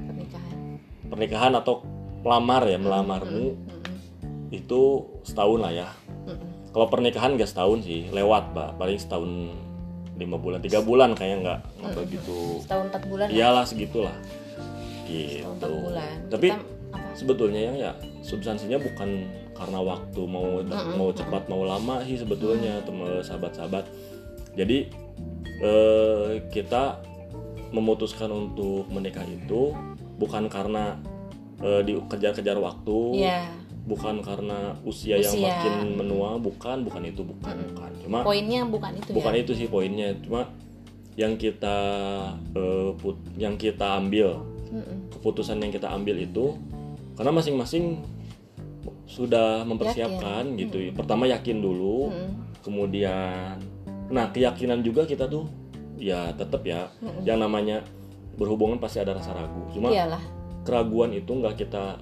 pernikahan 0.00 0.58
pernikahan 1.06 1.52
atau 1.54 1.84
melamar 2.20 2.64
ya 2.64 2.76
melamarmu 2.76 3.54
Mm-mm. 3.54 3.96
itu 4.50 4.80
setahun 5.22 5.58
lah 5.60 5.72
ya. 5.72 5.88
Kalau 6.72 6.88
pernikahan 6.88 7.36
gak 7.36 7.52
setahun 7.52 7.84
sih, 7.84 8.08
lewat 8.08 8.56
pak, 8.56 8.80
paling 8.80 8.96
setahun 8.96 9.52
lima 10.16 10.36
bulan, 10.36 10.60
tiga 10.60 10.80
bulan 10.84 11.16
kayaknya 11.16 11.38
nggak 11.40 11.60
nggak 11.82 11.92
begitu. 12.04 12.38
setahun 12.62 12.86
empat 12.92 13.02
bulan 13.08 13.26
lah. 13.28 13.34
Iyalah 13.34 13.64
segitulah. 13.64 14.16
Gitu. 15.08 15.44
bulan 15.58 16.16
Tapi 16.30 16.48
kita 16.52 16.60
apa 16.92 17.08
sebetulnya 17.16 17.60
yang 17.72 17.76
ya 17.76 17.92
substansinya 18.20 18.76
bukan 18.80 19.28
karena 19.56 19.80
waktu 19.80 20.20
mau 20.24 20.60
mau 20.96 21.10
cepat 21.12 21.48
mau 21.48 21.64
lama 21.64 22.04
sih 22.04 22.20
sebetulnya 22.20 22.80
teman 22.84 23.20
sahabat-sahabat. 23.24 23.84
Jadi 24.56 24.92
eh, 25.60 26.30
kita 26.52 27.00
memutuskan 27.72 28.28
untuk 28.28 28.84
menikah 28.92 29.24
itu 29.24 29.72
bukan 30.20 30.48
karena 30.52 31.00
eh, 31.64 31.80
dikejar-kejar 31.84 32.60
waktu, 32.60 32.98
ya 33.16 33.48
bukan 33.82 34.22
karena 34.22 34.78
usia, 34.86 35.18
yang 35.18 35.34
Usia. 35.34 35.50
makin 35.50 35.74
menua, 35.98 36.38
bukan, 36.38 36.86
bukan 36.86 37.02
itu, 37.02 37.26
bukan, 37.26 37.56
bukan. 37.74 37.90
Cuma 38.06 38.18
poinnya 38.22 38.62
bukan 38.62 38.94
itu 38.94 39.10
bukan 39.10 39.32
ya 39.34 39.40
itu 39.42 39.52
sih 39.58 39.66
poinnya, 39.66 40.14
cuma 40.22 40.46
yang 41.18 41.34
kita 41.34 41.76
eh, 42.54 42.90
put- 42.96 43.26
yang 43.36 43.58
kita 43.58 43.98
ambil 43.98 44.40
Mm-mm. 44.72 45.12
keputusan 45.12 45.60
yang 45.60 45.68
kita 45.74 45.90
ambil 45.90 46.16
itu 46.16 46.56
karena 47.18 47.34
masing-masing 47.34 48.00
sudah 49.04 49.66
mempersiapkan 49.68 50.56
gitu 50.56 50.80
ya. 50.80 50.90
Pertama 50.96 51.28
yakin 51.28 51.60
dulu, 51.60 52.08
Mm-mm. 52.08 52.30
kemudian 52.64 53.58
nah 54.12 54.28
keyakinan 54.30 54.84
juga 54.84 55.08
kita 55.08 55.24
tuh 55.26 55.48
ya 55.96 56.32
tetap 56.36 56.64
ya 56.64 56.86
yang 57.24 57.40
namanya 57.40 57.82
berhubungan 58.38 58.78
pasti 58.80 59.02
ada 59.02 59.12
rasa 59.18 59.34
ragu. 59.36 59.68
Cuma 59.74 59.90
iyalah 59.92 60.22
keraguan 60.62 61.12
itu 61.12 61.28
nggak 61.28 61.66
kita 61.66 61.98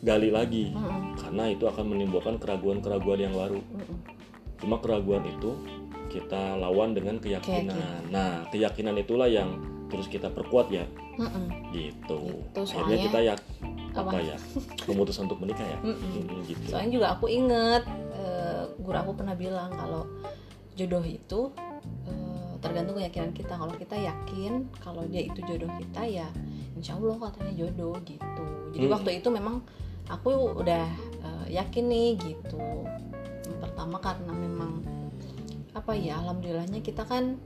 gali 0.00 0.28
lagi 0.28 0.72
Mm-mm. 0.72 1.16
karena 1.16 1.44
itu 1.48 1.64
akan 1.64 1.84
menimbulkan 1.86 2.36
keraguan-keraguan 2.36 3.20
yang 3.20 3.34
baru. 3.34 3.60
Mm-mm. 3.60 3.96
Cuma 4.56 4.76
keraguan 4.78 5.24
itu 5.24 5.52
kita 6.08 6.56
lawan 6.56 6.90
dengan 6.90 7.16
keyakinan. 7.16 8.08
Nah, 8.08 8.44
keyakinan 8.48 8.96
itulah 8.96 9.26
yang 9.26 9.60
terus 9.86 10.06
kita 10.06 10.26
perkuat 10.28 10.70
ya 10.70 10.84
Mm-mm. 11.16 11.46
gitu. 11.70 12.18
Gitu, 12.48 12.60
Akhirnya 12.64 12.66
soalnya- 12.96 13.04
kita 13.04 13.18
ya 13.20 13.34
apa, 13.90 14.06
apa? 14.08 14.18
ya 14.20 14.36
memutuskan 14.86 15.26
untuk 15.26 15.40
menikah 15.40 15.66
ya. 15.66 15.78
Mm-mm. 15.82 16.10
Mm, 16.22 16.40
gitu. 16.46 16.64
soalnya 16.64 16.90
juga 16.94 17.06
aku 17.12 17.26
inget 17.26 17.82
eh, 18.12 18.62
guru 18.78 18.96
aku 18.96 19.12
pernah 19.14 19.34
bilang 19.34 19.70
kalau 19.70 20.06
jodoh 20.72 21.02
itu 21.02 21.40
eh, 22.06 22.52
tergantung 22.60 22.94
keyakinan 22.94 23.32
kita 23.32 23.52
kalau 23.52 23.74
kita 23.74 23.96
yakin 23.98 24.52
kalau 24.78 25.02
dia 25.04 25.26
itu 25.26 25.40
jodoh 25.42 25.68
kita 25.76 26.02
ya 26.06 26.28
insya 26.72 26.94
Allah 26.94 27.18
katanya 27.28 27.52
jodoh 27.58 27.98
gitu 28.00 28.44
jadi 28.70 28.86
Hmm. 28.86 28.94
waktu 28.94 29.10
itu 29.18 29.28
memang 29.28 29.66
aku 30.10 30.58
udah 30.58 30.84
eh, 31.22 31.46
yakin 31.54 31.86
nih 31.86 32.10
gitu. 32.18 32.60
Yang 33.46 33.58
pertama 33.62 33.96
karena 34.02 34.32
memang 34.34 34.82
apa 35.70 35.94
ya 35.94 36.18
alhamdulillahnya 36.18 36.82
kita 36.82 37.06
kan 37.06 37.38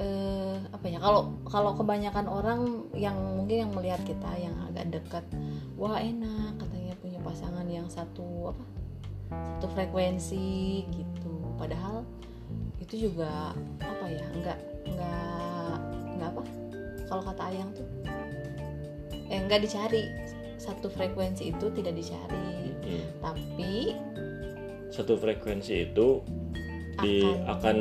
eh, 0.00 0.56
apa 0.72 0.86
ya 0.88 0.98
kalau 0.98 1.36
kalau 1.44 1.76
kebanyakan 1.76 2.26
orang 2.26 2.88
yang 2.96 3.14
mungkin 3.36 3.68
yang 3.68 3.72
melihat 3.76 4.00
kita 4.08 4.30
yang 4.40 4.56
agak 4.72 4.88
dekat 4.88 5.24
wah 5.76 6.00
enak 6.00 6.56
katanya 6.56 6.96
punya 6.98 7.20
pasangan 7.20 7.68
yang 7.68 7.86
satu 7.92 8.56
apa 8.56 8.64
satu 9.28 9.66
frekuensi 9.76 10.88
gitu. 10.88 11.34
Padahal 11.60 12.08
itu 12.80 13.10
juga 13.12 13.52
apa 13.84 14.06
ya 14.08 14.24
nggak 14.32 14.58
nggak 14.88 15.78
nggak 16.16 16.30
apa 16.32 16.42
kalau 17.04 17.20
kata 17.20 17.42
ayang 17.52 17.68
tuh 17.76 17.84
eh 19.28 19.38
nggak 19.44 19.60
dicari 19.60 20.08
satu 20.58 20.90
frekuensi 20.90 21.54
itu 21.54 21.66
tidak 21.72 21.94
dicari 21.94 22.74
Mm. 22.82 23.04
tapi 23.20 23.72
Satu 24.88 25.14
frekuensi 25.14 25.92
itu 25.92 26.24
di 26.98 27.20
Akan. 27.44 27.52
akan 27.52 27.78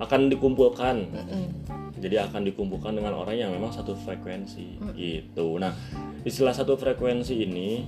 akan 0.00 0.20
dikumpulkan. 0.26 0.96
mm-mm, 1.10 1.44
Jadi 1.98 2.16
akan 2.20 2.42
dikumpulkan 2.44 2.92
dengan 2.94 3.16
orang 3.16 3.34
yang 3.34 3.50
memang 3.50 3.70
satu 3.70 3.94
frekuensi 3.96 4.78
Mm. 4.78 4.92
gitu. 4.94 5.56
Nah, 5.58 5.72
istilah 6.22 6.52
satu 6.52 6.74
frekuensi 6.74 7.34
ini 7.34 7.82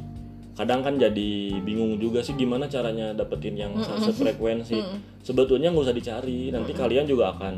kadang 0.56 0.80
kan 0.80 0.96
jadi 0.96 1.60
bingung 1.60 2.00
juga 2.00 2.24
sih 2.24 2.32
gimana 2.32 2.64
caranya 2.66 3.12
dapetin 3.12 3.54
yang 3.54 3.76
sefrekuensi. 3.78 4.80
Sebetulnya 5.20 5.68
nggak 5.68 5.84
usah 5.84 5.96
dicari, 5.96 6.48
nanti 6.48 6.72
kalian 6.72 7.04
juga 7.04 7.36
akan 7.36 7.54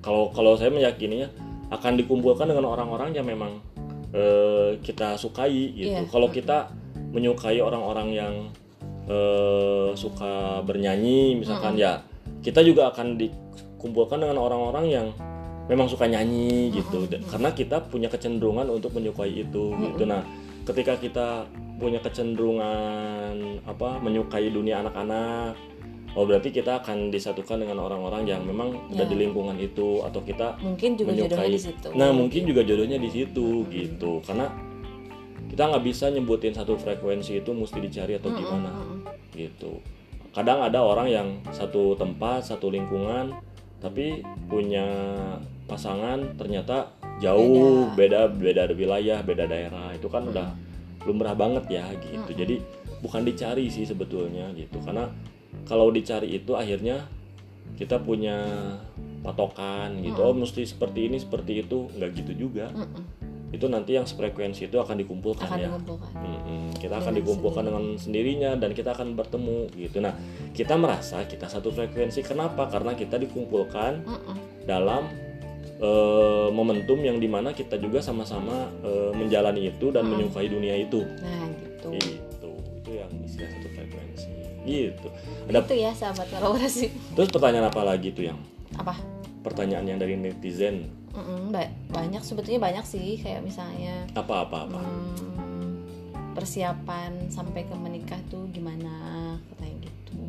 kalau 0.00 0.32
kalau 0.32 0.56
saya 0.56 0.72
meyakininya 0.72 1.28
akan 1.68 2.00
dikumpulkan 2.00 2.48
dengan 2.48 2.64
orang-orang 2.72 3.12
yang 3.12 3.28
memang 3.28 3.60
eh, 4.10 4.78
kita 4.80 5.14
sukai 5.14 5.72
gitu. 5.74 5.92
Iya. 5.94 6.08
Kalau 6.08 6.28
kita 6.28 6.70
menyukai 7.10 7.58
orang-orang 7.58 8.08
yang 8.10 8.34
eh, 9.08 9.90
suka 9.94 10.60
bernyanyi 10.62 11.36
misalkan 11.36 11.74
ya, 11.74 12.04
kita 12.40 12.60
juga 12.60 12.92
akan 12.92 13.16
dikumpulkan 13.16 14.20
dengan 14.20 14.36
orang-orang 14.36 14.86
yang 14.86 15.06
memang 15.66 15.88
suka 15.88 16.04
nyanyi 16.04 16.72
gitu. 16.72 17.08
Dan- 17.08 17.24
Karena 17.24 17.50
kita 17.50 17.80
punya 17.84 18.08
kecenderungan 18.08 18.68
untuk 18.68 18.92
menyukai 18.92 19.32
itu 19.32 19.72
gitu. 19.72 20.02
Nah, 20.04 20.24
ketika 20.64 20.96
kita 20.96 21.28
punya 21.78 22.02
kecenderungan 22.02 23.62
apa 23.64 23.96
menyukai 23.98 24.50
dunia 24.50 24.82
anak-anak 24.82 25.54
oh 26.16 26.24
berarti 26.24 26.48
kita 26.48 26.80
akan 26.80 27.12
disatukan 27.12 27.60
dengan 27.64 27.84
orang-orang 27.84 28.24
yang 28.24 28.40
memang 28.44 28.72
udah 28.88 29.04
Ya. 29.04 29.10
di 29.10 29.16
lingkungan 29.18 29.56
itu 29.60 30.00
atau 30.02 30.20
kita 30.24 30.56
mungkin 30.60 30.96
juga 30.96 31.12
jodohnya 31.12 31.36
menyukai 31.36 31.50
di 31.52 31.60
situ. 31.60 31.88
Nah 31.94 32.10
mungkin 32.12 32.42
juga 32.48 32.60
jodohnya 32.64 32.98
di 32.98 33.10
situ 33.12 33.48
gitu. 33.68 34.20
Karena 34.24 34.46
kita 35.48 35.62
nggak 35.74 35.84
bisa 35.84 36.08
nyebutin 36.12 36.54
satu 36.54 36.78
frekuensi 36.78 37.40
itu 37.40 37.50
mesti 37.52 37.78
dicari 37.80 38.16
atau 38.16 38.30
gimana 38.32 38.70
Mm-mm. 38.72 38.98
gitu. 39.34 39.80
Kadang 40.32 40.60
ada 40.62 40.84
orang 40.84 41.08
yang 41.08 41.28
satu 41.50 41.96
tempat 41.98 42.44
satu 42.46 42.68
lingkungan 42.70 43.32
tapi 43.78 44.20
punya 44.50 44.84
pasangan 45.70 46.34
ternyata 46.34 46.90
jauh 47.22 47.90
beda. 47.94 48.30
beda, 48.30 48.70
wilayah 48.74 49.18
beda 49.22 49.44
daerah. 49.46 49.90
Itu 49.94 50.06
kan 50.10 50.26
udah 50.30 50.54
lumrah 51.06 51.34
banget 51.34 51.80
ya 51.80 51.86
gitu. 51.98 52.30
Jadi 52.34 52.58
bukan 53.00 53.22
dicari 53.22 53.70
sih 53.70 53.86
sebetulnya 53.86 54.50
gitu. 54.54 54.78
Karena 54.82 55.06
kalau 55.66 55.90
dicari 55.90 56.38
itu 56.38 56.54
akhirnya 56.54 57.08
kita 57.74 57.98
punya 58.02 58.44
patokan 59.22 59.98
gitu 60.02 60.20
oh 60.22 60.34
mesti 60.34 60.62
seperti 60.66 61.10
ini 61.10 61.18
seperti 61.18 61.66
itu 61.66 61.90
nggak 61.94 62.10
gitu 62.22 62.32
juga 62.48 62.70
itu 63.48 63.64
nanti 63.64 63.96
yang 63.96 64.04
sefrekuensi 64.04 64.68
itu 64.68 64.76
akan 64.76 65.00
dikumpulkan 65.00 65.48
akan 65.48 65.56
ya 65.56 65.68
dikumpulkan 65.72 66.10
Mm-mm. 66.20 66.64
kita 66.76 66.94
akan 67.00 67.12
dikumpulkan 67.16 67.62
dengan 67.64 67.84
sendirinya 67.96 68.50
dan 68.60 68.76
kita 68.76 68.92
akan 68.92 69.16
bertemu 69.16 69.72
gitu. 69.72 70.04
Nah, 70.04 70.12
kita 70.52 70.76
merasa 70.76 71.24
kita 71.24 71.48
satu 71.48 71.72
frekuensi. 71.72 72.20
Kenapa? 72.20 72.68
Karena 72.68 72.92
kita 72.92 73.16
dikumpulkan 73.16 74.04
Mm-mm. 74.04 74.36
dalam 74.68 75.08
eh, 75.80 76.48
momentum 76.52 77.00
yang 77.00 77.16
di 77.16 77.24
mana 77.24 77.56
kita 77.56 77.80
juga 77.80 78.04
sama-sama 78.04 78.68
eh, 78.84 79.16
menjalani 79.16 79.72
itu 79.72 79.96
dan 79.96 80.04
menyukai 80.04 80.52
dunia 80.52 80.76
itu. 80.76 81.00
nah 81.24 81.48
gitu 81.56 82.17
Gitu. 84.68 85.08
Ada 85.48 85.58
itu 85.64 85.74
ya 85.74 85.90
sahabat 85.92 86.26
kolaborasi 86.28 86.86
terus 87.16 87.28
pertanyaan 87.28 87.66
apa 87.68 87.82
lagi 87.82 88.12
tuh 88.12 88.28
yang 88.28 88.38
apa 88.76 88.94
pertanyaan 89.40 89.86
yang 89.86 89.98
dari 89.98 90.14
netizen 90.14 90.92
Mm-mm, 91.08 91.50
ba- 91.50 91.72
banyak 91.88 92.20
sebetulnya 92.20 92.60
banyak 92.60 92.84
sih 92.84 93.16
kayak 93.16 93.40
misalnya 93.40 94.04
apa 94.12 94.44
apa 94.44 94.68
apa? 94.68 94.78
hmm, 94.78 95.82
persiapan 96.32 97.26
sampai 97.26 97.64
ke 97.64 97.74
menikah 97.74 98.20
tuh 98.28 98.46
gimana 98.52 98.92
katanya 99.50 99.88
gitu 99.88 100.20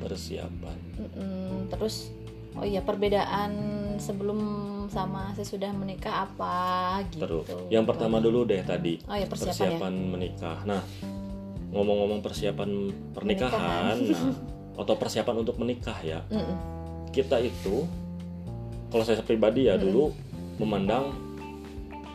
Persiapan. 0.00 0.76
Mm-mm, 0.96 1.68
terus 1.68 2.08
oh 2.56 2.64
iya 2.64 2.80
perbedaan 2.80 3.52
sebelum 4.00 4.38
sama 4.88 5.30
sesudah 5.36 5.70
menikah 5.70 6.24
apa 6.24 6.56
gitu 7.12 7.22
Terus, 7.22 7.46
yang 7.68 7.84
pertama 7.84 8.18
dulu 8.18 8.42
deh 8.42 8.62
tadi 8.64 8.98
oh 9.04 9.14
ya 9.14 9.26
persiapan, 9.28 9.92
ya 9.92 10.06
menikah. 10.08 10.58
Nah, 10.64 10.82
ngomong-ngomong 11.70 12.20
persiapan 12.20 12.70
pernikahan, 13.14 13.96
nah, 14.10 14.34
atau 14.74 14.94
persiapan 14.98 15.46
untuk 15.46 15.54
menikah 15.60 15.94
ya, 16.02 16.20
Mm-mm. 16.30 16.56
kita 17.14 17.38
itu, 17.38 17.86
kalau 18.90 19.06
saya 19.06 19.22
pribadi 19.22 19.70
ya 19.70 19.78
Mm-mm. 19.78 19.84
dulu 19.86 20.04
memandang 20.58 21.14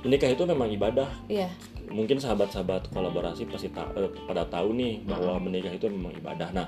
menikah 0.04 0.30
itu 0.30 0.44
memang 0.46 0.70
ibadah. 0.70 1.10
iya 1.32 1.50
Mungkin 1.86 2.18
sahabat-sahabat 2.18 2.90
kolaborasi 2.92 3.46
pasti 3.46 3.70
ta- 3.70 3.94
eh, 3.96 4.10
pada 4.26 4.44
tahu 4.50 4.74
nih 4.74 5.06
bahwa 5.06 5.38
menikah 5.40 5.72
itu 5.72 5.86
memang 5.88 6.18
ibadah. 6.18 6.50
Nah, 6.52 6.68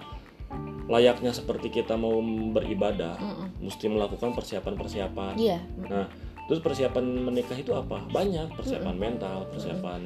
layaknya 0.87 1.35
seperti 1.35 1.67
kita 1.73 1.99
mau 1.99 2.21
beribadah, 2.55 3.19
Mm-mm. 3.19 3.67
mesti 3.67 3.91
melakukan 3.91 4.31
persiapan-persiapan. 4.31 5.33
iya 5.35 5.59
Nah, 5.91 6.07
terus 6.47 6.63
persiapan 6.63 7.03
menikah 7.03 7.57
itu 7.59 7.75
apa? 7.75 7.99
Banyak 8.07 8.55
persiapan 8.55 8.95
mental, 8.95 9.49
persiapan 9.51 10.01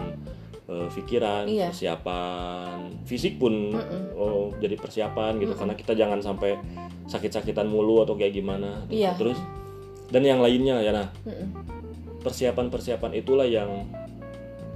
pikiran, 0.89 1.43
Iya. 1.45 1.67
persiapan 1.69 2.75
fisik 3.03 3.35
pun 3.35 3.71
Mm-mm. 3.71 4.03
oh 4.13 4.55
jadi 4.57 4.75
persiapan 4.75 5.35
gitu 5.37 5.51
karena 5.51 5.73
kita 5.73 5.93
jangan 5.93 6.19
sampai 6.19 6.55
sakit-sakitan 7.05 7.65
mulu 7.65 8.01
atau 8.01 8.15
kayak 8.15 8.31
gimana. 8.33 8.83
gitu. 8.87 9.01
Iya. 9.01 9.11
Terus 9.15 9.39
dan 10.07 10.23
yang 10.23 10.39
lainnya 10.39 10.79
ya 10.79 10.91
nah 10.91 11.07
Mm-mm. 11.23 11.47
persiapan-persiapan 12.19 13.11
itulah 13.13 13.43
yang 13.43 13.87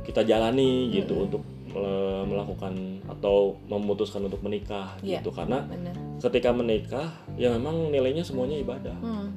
kita 0.01 0.21
jalani 0.21 0.91
gitu 0.91 1.25
untuk 1.25 1.41
eh, 1.69 2.23
melakukan 2.23 2.71
atau 3.05 3.59
memutuskan 3.65 4.23
untuk 4.23 4.39
menikah 4.39 4.95
Iya. 4.99 5.19
gitu 5.19 5.29
karena 5.29 5.63
bener 5.65 5.95
ketika 6.15 6.49
menikah 6.49 7.07
ya 7.35 7.51
memang 7.51 7.91
nilainya 7.91 8.23
semuanya 8.23 8.55
ibadah. 8.57 8.95
Hmm. 8.97 9.35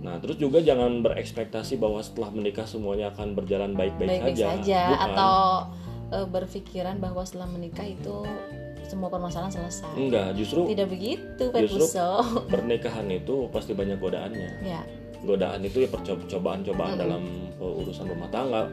Nah, 0.00 0.16
terus 0.18 0.36
juga 0.36 0.60
jangan 0.60 1.00
berekspektasi 1.00 1.76
bahwa 1.76 2.00
setelah 2.00 2.28
menikah 2.28 2.64
semuanya 2.64 3.08
akan 3.08 3.32
berjalan 3.32 3.72
baik-baik 3.72 4.20
baik-baik 4.20 4.36
saja. 4.36 4.48
saja 4.58 4.80
Bukan. 4.90 5.04
atau 5.06 5.36
eh, 6.14 6.24
berpikiran 6.24 6.96
bahwa 6.96 7.22
setelah 7.22 7.46
menikah 7.46 7.84
itu 7.84 8.22
semua 8.84 9.08
permasalahan 9.08 9.50
selesai 9.50 9.90
enggak, 9.96 10.36
justru 10.36 10.68
tidak 10.68 10.88
begitu 10.88 11.44
Justru- 11.50 11.88
Pepuso 11.88 12.08
pernikahan 12.52 13.08
itu 13.08 13.48
pasti 13.50 13.72
banyak 13.72 13.98
godaannya. 13.98 14.50
ya 14.62 14.82
Godaan 15.20 15.64
itu 15.64 15.80
ya 15.80 15.88
percobaan-cobaan 15.88 17.00
dalam 17.00 17.24
uh, 17.56 17.80
urusan 17.80 18.04
rumah 18.04 18.28
tangga. 18.28 18.68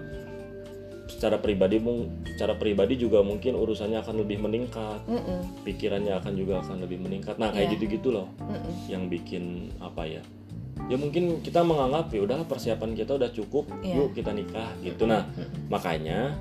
Secara 1.07 1.39
pribadi 1.39 1.79
secara 2.27 2.55
pribadi 2.55 2.95
juga 2.95 3.19
mungkin 3.19 3.55
urusannya 3.55 4.00
akan 4.00 4.15
lebih 4.19 4.39
meningkat, 4.39 5.00
Mm-mm. 5.07 5.63
pikirannya 5.63 6.12
akan 6.13 6.33
juga 6.36 6.60
akan 6.60 6.83
lebih 6.83 7.00
meningkat. 7.00 7.36
Nah, 7.36 7.51
kayak 7.51 7.67
Iya. 7.67 7.74
gitu-gitu 7.75 8.12
loh 8.12 8.27
Mm-mm. 8.38 8.74
yang 8.88 9.07
bikin 9.07 9.71
apa 9.79 10.03
ya? 10.03 10.19
Ya 10.88 10.95
mungkin 10.95 11.39
kita 11.39 11.63
menganggap 11.63 12.12
ya 12.12 12.19
udahlah 12.19 12.43
persiapan 12.43 12.95
kita 12.95 13.15
udah 13.15 13.31
cukup, 13.31 13.71
Iya. 13.79 13.95
yuk 13.95 14.12
kita 14.12 14.31
nikah 14.31 14.71
gitu. 14.81 15.07
Nah, 15.07 15.24
makanya 15.67 16.36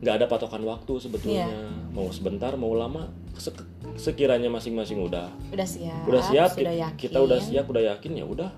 nggak 0.00 0.14
ada 0.16 0.26
patokan 0.26 0.64
waktu 0.64 0.92
sebetulnya. 0.96 1.44
Iya. 1.48 1.68
mau 1.92 2.08
sebentar 2.08 2.56
mau 2.56 2.72
lama 2.72 3.12
sek- 3.36 3.68
sekiranya 4.00 4.48
masing-masing 4.48 5.02
udah 5.04 5.28
udah 5.52 5.66
siap 5.68 6.08
udah 6.08 6.22
siap 6.24 6.50
sudah 6.56 6.72
yakin. 6.72 6.96
kita 6.96 7.18
udah 7.20 7.38
siap 7.40 7.64
udah 7.68 7.82
yakin 7.96 8.12
ya 8.16 8.24
udah. 8.24 8.50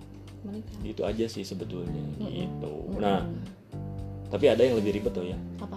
Menikah. 0.42 0.78
Itu 0.82 1.02
aja 1.06 1.24
sih 1.26 1.42
sebetulnya 1.42 2.02
gitu. 2.18 2.72
Mm-mm. 2.90 2.98
nah 3.02 3.26
tapi 4.32 4.48
ada 4.48 4.64
yang 4.64 4.80
lebih 4.80 4.96
ribet 4.96 5.12
tuh 5.12 5.28
ya. 5.28 5.36
Apa? 5.60 5.76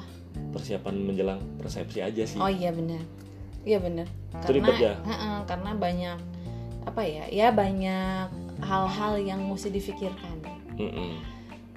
Persiapan 0.55 0.95
menjelang 0.95 1.41
persepsi 1.59 1.99
aja 1.99 2.23
sih. 2.23 2.39
Oh 2.39 2.47
iya 2.47 2.71
benar. 2.71 3.03
Iya 3.67 3.81
benar. 3.81 4.07
Itu 4.31 4.51
ribet 4.55 4.77
ya? 4.79 4.95
Heeh, 5.03 5.35
karena 5.49 5.71
banyak 5.75 6.17
apa 6.85 7.01
ya 7.01 7.25
ya 7.33 7.49
banyak 7.49 8.29
hal-hal 8.61 9.13
yang 9.19 9.41
mesti 9.49 9.73
difikirkan. 9.73 10.39
Mm-mm. 10.77 11.19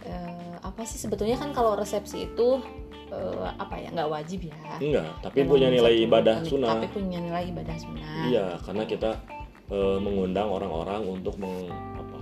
Eh, 0.07 0.55
apa 0.63 0.85
sih 0.87 1.01
sebetulnya 1.01 1.35
kan 1.41 1.51
kalau 1.51 1.75
resepsi 1.75 2.29
itu 2.31 2.61
eh, 3.13 3.49
apa 3.59 3.75
ya 3.81 3.89
nggak 3.93 4.11
wajib 4.11 4.41
ya. 4.49 4.57
Enggak 4.79 5.09
tapi 5.25 5.37
Memang 5.43 5.51
punya 5.53 5.69
nilai 5.73 5.95
ibadah 6.05 6.37
sunnah. 6.45 6.69
tapi 6.77 6.87
punya 6.93 7.19
nilai 7.21 7.45
ibadah 7.51 7.77
sunnah. 7.81 8.17
Iya 8.29 8.47
karena 8.63 8.85
kita 8.85 9.11
eh, 9.73 9.99
mengundang 10.01 10.49
orang-orang 10.49 11.01
untuk 11.09 11.35
meng, 11.41 11.69
apa 11.97 12.19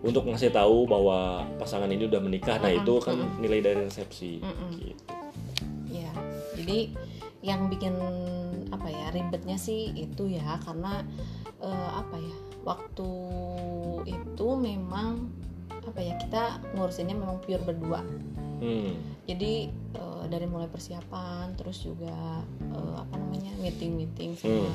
untuk 0.00 0.24
ngasih 0.24 0.48
tahu 0.48 0.88
bahwa 0.88 1.44
pasangan 1.60 1.88
ini 1.92 2.08
udah 2.08 2.20
menikah. 2.20 2.56
Nah 2.56 2.72
itu 2.72 2.94
kan 3.04 3.16
nilai 3.38 3.60
dari 3.60 3.84
resepsi 3.84 4.40
gitu. 4.80 5.04
Ya 5.92 6.12
jadi 6.56 6.92
yang 7.40 7.72
bikin 7.72 7.96
apa 8.70 8.88
ya 8.92 9.08
ribetnya 9.16 9.56
sih 9.56 9.92
itu 9.96 10.28
ya 10.28 10.60
karena 10.60 11.04
eh, 11.60 11.90
apa 11.96 12.16
ya 12.16 12.36
waktu 12.64 13.10
itu 14.04 14.46
memang 14.56 15.32
apa 15.80 16.00
ya 16.00 16.14
kita 16.20 16.60
ngurusinnya 16.76 17.16
memang 17.16 17.40
pure 17.40 17.62
berdua. 17.64 18.04
Hmm. 18.60 18.92
Jadi 19.30 19.52
eh, 19.94 20.24
dari 20.26 20.46
mulai 20.46 20.66
persiapan 20.66 21.54
terus 21.54 21.80
juga 21.80 22.42
eh, 22.60 22.94
apa 22.98 23.14
namanya 23.16 23.52
meeting 23.58 23.94
meeting 23.94 24.30
sama 24.34 24.70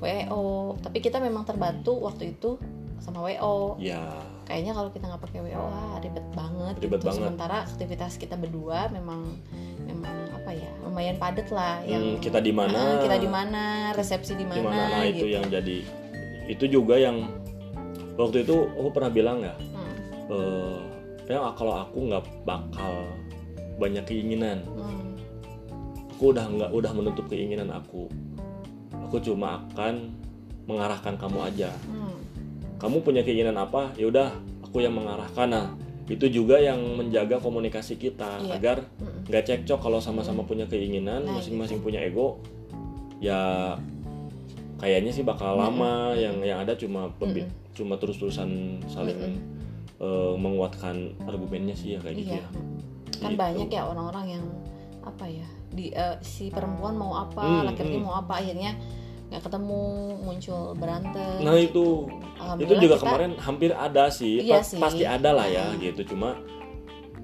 wo 0.00 0.76
tapi 0.80 0.98
kita 0.98 1.20
memang 1.20 1.44
terbantu 1.44 1.92
waktu 2.00 2.32
itu 2.32 2.56
sama 3.00 3.20
wo 3.20 3.76
ya 3.76 4.00
kayaknya 4.48 4.72
kalau 4.72 4.88
kita 4.88 5.04
nggak 5.06 5.22
pakai 5.22 5.40
wo 5.44 5.68
ah, 5.68 6.00
ribet 6.00 6.24
banget 6.32 6.74
Ribet 6.80 7.00
gitu. 7.00 7.06
banget. 7.06 7.18
sementara 7.20 7.56
aktivitas 7.64 8.12
kita 8.16 8.34
berdua 8.34 8.88
memang 8.90 9.36
memang 9.84 10.16
apa 10.32 10.50
ya 10.56 10.70
lumayan 10.82 11.20
padat 11.20 11.48
lah 11.52 11.84
yang 11.84 12.16
Hmm, 12.16 12.22
kita 12.24 12.40
di 12.40 12.52
mana? 12.52 12.72
Ah, 12.74 12.96
kita 13.04 13.16
di 13.20 13.28
mana 13.28 13.62
resepsi 13.92 14.32
di 14.34 14.46
mana 14.48 14.64
nah 14.90 15.04
itu 15.04 15.28
gitu. 15.28 15.36
yang 15.36 15.44
jadi 15.52 15.78
itu 16.50 16.64
juga 16.66 16.96
yang 16.98 17.28
waktu 18.16 18.42
itu 18.42 18.56
aku 18.74 18.88
pernah 18.90 19.12
bilang 19.12 19.36
nggak? 19.44 19.58
Hmm, 19.60 20.32
eh 20.34 20.78
yang 21.30 21.46
kalau 21.54 21.78
aku 21.78 22.10
nggak 22.10 22.24
bakal 22.42 23.06
banyak 23.80 24.04
keinginan. 24.04 24.60
Hmm, 24.76 25.16
aku 26.12 26.36
udah 26.36 26.44
nggak 26.46 26.70
udah 26.70 26.92
menutup 26.92 27.24
keinginan 27.26 27.72
aku. 27.72 28.06
Aku 29.08 29.16
cuma 29.18 29.64
akan 29.72 30.12
mengarahkan 30.68 31.16
kamu 31.16 31.38
aja. 31.48 31.72
Hmm. 31.88 32.12
kamu 32.76 33.04
punya 33.04 33.20
keinginan 33.20 33.60
apa? 33.60 33.92
Ya 33.96 34.08
udah 34.08 34.32
aku 34.64 34.80
yang 34.80 34.96
mengarahkan. 34.96 35.48
Nah 35.48 35.66
itu 36.08 36.26
juga 36.26 36.56
yang 36.56 36.80
menjaga 36.96 37.36
komunikasi 37.36 37.94
kita 37.94 38.40
Iya. 38.40 38.56
agar 38.56 38.76
Mm-mm. 38.96 39.28
nggak 39.28 39.44
cekcok 39.44 39.78
kalau 39.78 40.00
sama-sama 40.00 40.42
punya 40.42 40.64
keinginan 40.64 41.22
Nah, 41.22 41.36
masing-masing 41.36 41.84
punya 41.84 42.00
ego. 42.00 42.40
Ya 43.20 43.76
kayaknya 44.80 45.12
sih 45.12 45.20
bakal 45.20 45.60
lama. 45.60 46.16
Yang 46.16 46.36
yang 46.40 46.58
ada 46.60 46.72
cuma 46.72 47.12
pembi- 47.20 47.44
cuma 47.76 48.00
terus-terusan 48.00 48.80
saling 48.88 49.36
eh, 50.00 50.34
menguatkan 50.40 51.12
argumennya 51.28 51.76
sih 51.76 51.94
ya 51.94 52.00
kayak 52.00 52.16
gitu 52.16 52.32
iya. 52.32 52.44
ya 52.44 52.48
kan 53.20 53.30
Gitu. 53.30 53.38
banyak 53.38 53.68
ya 53.68 53.82
orang-orang 53.84 54.26
yang 54.30 54.44
apa 55.00 55.24
ya 55.24 55.44
di 55.70 55.88
eh, 55.90 56.16
si 56.20 56.48
perempuan 56.48 56.94
mau 56.94 57.14
apa 57.16 57.40
Hmm, 57.40 57.62
laki-laki 57.64 57.94
hmm. 57.94 58.04
mau 58.04 58.18
apa 58.18 58.32
akhirnya 58.36 58.74
nggak 59.28 59.42
ketemu 59.42 59.80
muncul 60.18 60.74
berantem. 60.74 61.38
Nah 61.38 61.54
itu. 61.54 62.10
Itu 62.56 62.74
juga 62.74 62.96
kita- 62.96 63.04
kemarin 63.04 63.32
hampir 63.38 63.70
ada 63.70 64.10
sih 64.10 64.42
Iya 64.42 64.58
Pa- 64.58 64.66
sih. 64.66 64.78
pasti 64.78 65.04
ada 65.04 65.30
lah 65.30 65.46
ya 65.46 65.70
Hmm. 65.70 65.78
gitu. 65.78 66.02
Cuma 66.08 66.34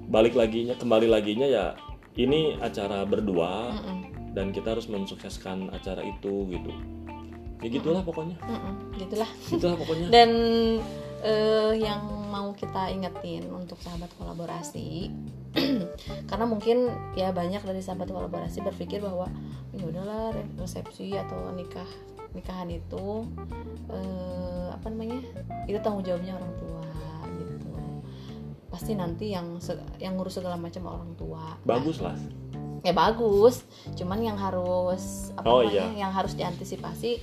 balik 0.07 0.33
laginya 0.33 0.73
kembali 0.73 1.07
laginya 1.07 1.45
ya 1.45 1.75
ini 2.15 2.55
acara 2.57 3.03
berdua 3.03 3.75
Mm-mm, 3.75 3.99
dan 4.33 4.49
kita 4.49 4.73
harus 4.73 4.87
mensukseskan 4.87 5.69
acara 5.69 6.01
itu 6.01 6.47
gitu. 6.47 6.71
Ya 7.59 7.69
gitulah 7.73 8.01
pokoknya. 8.01 8.39
Mm-mm, 8.39 8.73
gitulah. 8.97 9.31
Gitulah 9.43 9.75
pokoknya. 9.75 10.07
Dan 10.15 10.31
eh, 11.23 11.73
yang 11.79 12.03
mau 12.29 12.53
kita 12.53 12.91
ingetin 12.91 13.49
untuk 13.49 13.79
sahabat 13.81 14.11
kolaborasi 14.17 15.09
karena 16.29 16.45
mungkin 16.45 16.91
ya 17.17 17.33
banyak 17.33 17.65
dari 17.65 17.81
sahabat 17.81 18.13
kolaborasi 18.13 18.61
berpikir 18.61 19.01
bahwa 19.01 19.25
ya 19.73 19.89
udahlah 19.89 20.37
re- 20.37 20.53
resepsi 20.61 21.17
atau 21.17 21.49
nikah 21.57 21.89
nikahan 22.37 22.69
itu 22.69 23.25
eh, 23.89 24.69
apa 24.69 24.87
namanya 24.93 25.25
itu 25.65 25.79
tanggung 25.81 26.05
jawabnya 26.05 26.37
orang 26.37 26.53
tua 26.61 26.85
gitu. 27.41 27.73
Pasti 28.69 28.93
nanti 28.93 29.33
yang 29.33 29.57
yang 29.97 30.21
ngurus 30.21 30.37
segala 30.37 30.61
macam 30.61 30.85
orang 30.85 31.13
tua. 31.17 31.57
Bagus 31.65 32.05
lah. 32.05 32.13
Ya 32.85 32.93
bagus 32.93 33.65
cuman 33.97 34.21
yang 34.21 34.37
harus 34.39 35.33
apa 35.35 35.49
Oh, 35.49 35.65
namanya 35.65 35.91
iya. 35.91 36.07
yang 36.07 36.13
harus 36.13 36.37
diantisipasi 36.37 37.19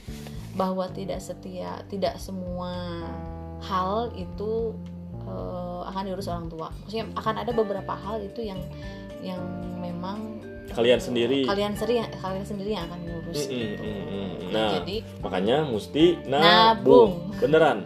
bahwa 0.53 0.89
tidak 0.89 1.21
setia 1.21 1.85
tidak 1.87 2.17
semua 2.17 3.05
hal 3.73 4.13
itu 4.13 4.77
eh, 5.25 5.81
akan 5.89 6.01
diurus 6.05 6.29
orang 6.29 6.47
tua 6.47 6.69
maksudnya 6.69 7.05
akan 7.17 7.33
ada 7.41 7.51
beberapa 7.51 7.93
hal 7.97 8.21
itu 8.21 8.45
yang 8.45 8.61
yang 9.25 9.41
memang 9.81 10.39
kalian 10.73 10.99
sendiri 10.99 11.43
kalian 11.43 11.73
sendiri 11.73 12.05
kalian 12.17 12.45
sendiri 12.45 12.69
yang 12.71 12.85
akan 12.87 12.99
ngurus 13.01 13.21
Mm, 13.33 13.49
mm, 13.49 13.57
gitu. 13.57 13.83
mm, 13.83 14.03
mm. 14.05 14.29
Nah, 14.53 14.69
jadi 14.77 14.95
makanya 15.19 15.57
mesti 15.65 16.03
nabung, 16.23 16.45
Nabung. 16.45 17.11
beneran 17.41 17.77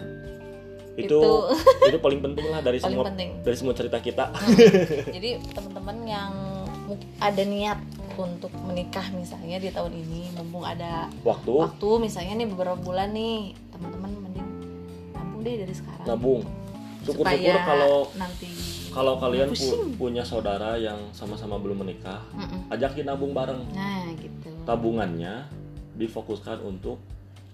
itu 0.98 1.14
Itu. 1.14 1.22
itu 1.94 1.98
paling 2.02 2.20
penting 2.20 2.46
lah 2.50 2.60
dari 2.60 2.82
paling 2.82 2.98
semua 2.98 3.06
penting 3.08 3.30
dari 3.46 3.56
semua 3.56 3.74
cerita 3.74 3.98
kita 3.98 4.34
jadi 5.16 5.30
teman-teman 5.54 5.98
yang 6.04 6.32
ada 7.22 7.44
niat 7.44 7.80
untuk 8.18 8.50
menikah 8.66 9.06
misalnya 9.14 9.62
di 9.62 9.70
tahun 9.70 9.94
ini 9.94 10.34
mumpung 10.34 10.66
ada 10.66 11.06
waktu 11.22 11.54
waktu 11.54 11.90
misalnya 12.02 12.34
nih 12.42 12.48
beberapa 12.50 12.76
bulan 12.76 13.14
nih 13.14 13.54
teman-teman 13.70 14.12
deh 15.48 15.56
dari 15.58 15.72
sekarang. 15.72 16.04
Nabung. 16.06 16.44
Syukur-syukur 17.00 17.56
kalau 17.64 17.96
nanti 18.14 18.50
kalau 18.92 19.14
kalian 19.16 19.48
pu- 19.50 19.96
punya 19.96 20.20
saudara 20.22 20.76
yang 20.76 20.98
sama-sama 21.12 21.56
belum 21.56 21.80
menikah 21.80 22.20
Mm-mm. 22.34 22.68
ajakin 22.68 23.08
nabung 23.08 23.32
bareng. 23.32 23.64
Nah 23.72 24.12
gitu. 24.14 24.52
Tabungannya 24.66 25.48
difokuskan 25.96 26.60
untuk 26.62 27.00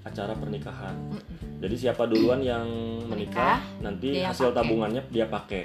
acara 0.01 0.34
pernikahan. 0.34 0.95
Mm-mm. 1.08 1.62
jadi 1.62 1.75
siapa 1.77 2.03
duluan 2.06 2.39
yang 2.39 2.65
menikah 3.06 3.62
Menikah, 3.62 3.79
nanti 3.79 4.10
hasil 4.19 4.49
pakai. 4.49 4.58
tabungannya 4.58 5.01
dia 5.08 5.25
pakai. 5.27 5.63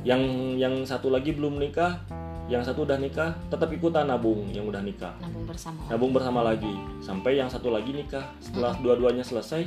Yang 0.00 0.22
yang 0.56 0.74
satu 0.82 1.08
lagi 1.08 1.32
belum 1.32 1.56
nikah 1.56 2.00
yang 2.44 2.60
satu 2.60 2.84
udah 2.84 2.96
nikah 2.96 3.32
tetap 3.48 3.68
ikutan 3.68 4.04
nabung 4.04 4.48
yang 4.48 4.64
udah 4.64 4.80
nikah. 4.80 5.12
Nabung 5.18 5.44
bersama 5.44 5.80
nabung 5.88 6.12
bersama 6.12 6.40
lagi. 6.42 6.72
Sampai 7.00 7.36
yang 7.36 7.48
satu 7.48 7.68
lagi 7.68 7.90
nikah. 7.90 8.24
Setelah 8.38 8.76
dua-duanya 8.78 9.22
selesai 9.22 9.64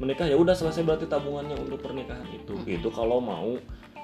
menikah 0.00 0.26
ya 0.28 0.36
udah 0.36 0.56
selesai 0.56 0.82
berarti 0.86 1.06
tabungannya 1.08 1.56
untuk 1.58 1.82
pernikahan 1.84 2.24
itu 2.32 2.54
itu 2.64 2.88
kalau 2.92 3.20
mau 3.20 3.56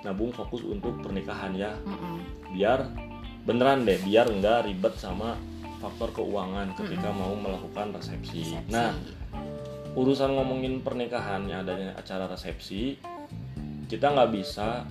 nabung 0.04 0.30
fokus 0.30 0.62
untuk 0.62 1.00
pernikahan 1.02 1.54
ya 1.58 1.74
Mm-mm. 1.82 2.22
biar 2.54 2.86
beneran 3.42 3.82
deh 3.88 3.98
biar 4.04 4.28
nggak 4.28 4.68
ribet 4.68 4.94
sama 5.00 5.34
faktor 5.78 6.10
keuangan 6.10 6.74
ketika 6.74 7.14
mau 7.14 7.38
melakukan 7.38 7.94
resepsi. 7.94 8.50
Resepsi. 8.50 8.74
Nah 8.74 8.94
urusan 9.98 10.34
ngomongin 10.34 10.82
pernikahan 10.82 11.46
yang 11.50 11.66
adanya 11.66 11.94
acara 11.98 12.30
resepsi 12.30 12.98
kita 13.88 14.12
nggak 14.14 14.30
bisa 14.30 14.84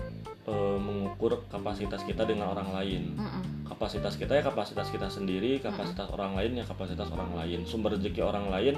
eh, 0.48 0.78
mengukur 0.80 1.48
kapasitas 1.48 2.04
kita 2.04 2.28
dengan 2.28 2.52
orang 2.52 2.74
lain 2.76 3.04
Mm-mm. 3.16 3.44
Kapasitas 3.68 4.16
kita 4.16 4.40
ya 4.40 4.44
kapasitas 4.44 4.88
kita 4.90 5.12
sendiri 5.12 5.60
kapasitas 5.60 6.08
orang 6.10 6.34
lain 6.40 6.58
ya 6.58 6.66
kapasitas 6.66 7.12
orang 7.12 7.36
lain. 7.36 7.68
Sumber 7.68 8.00
rezeki 8.00 8.24
orang 8.24 8.48
lain 8.50 8.76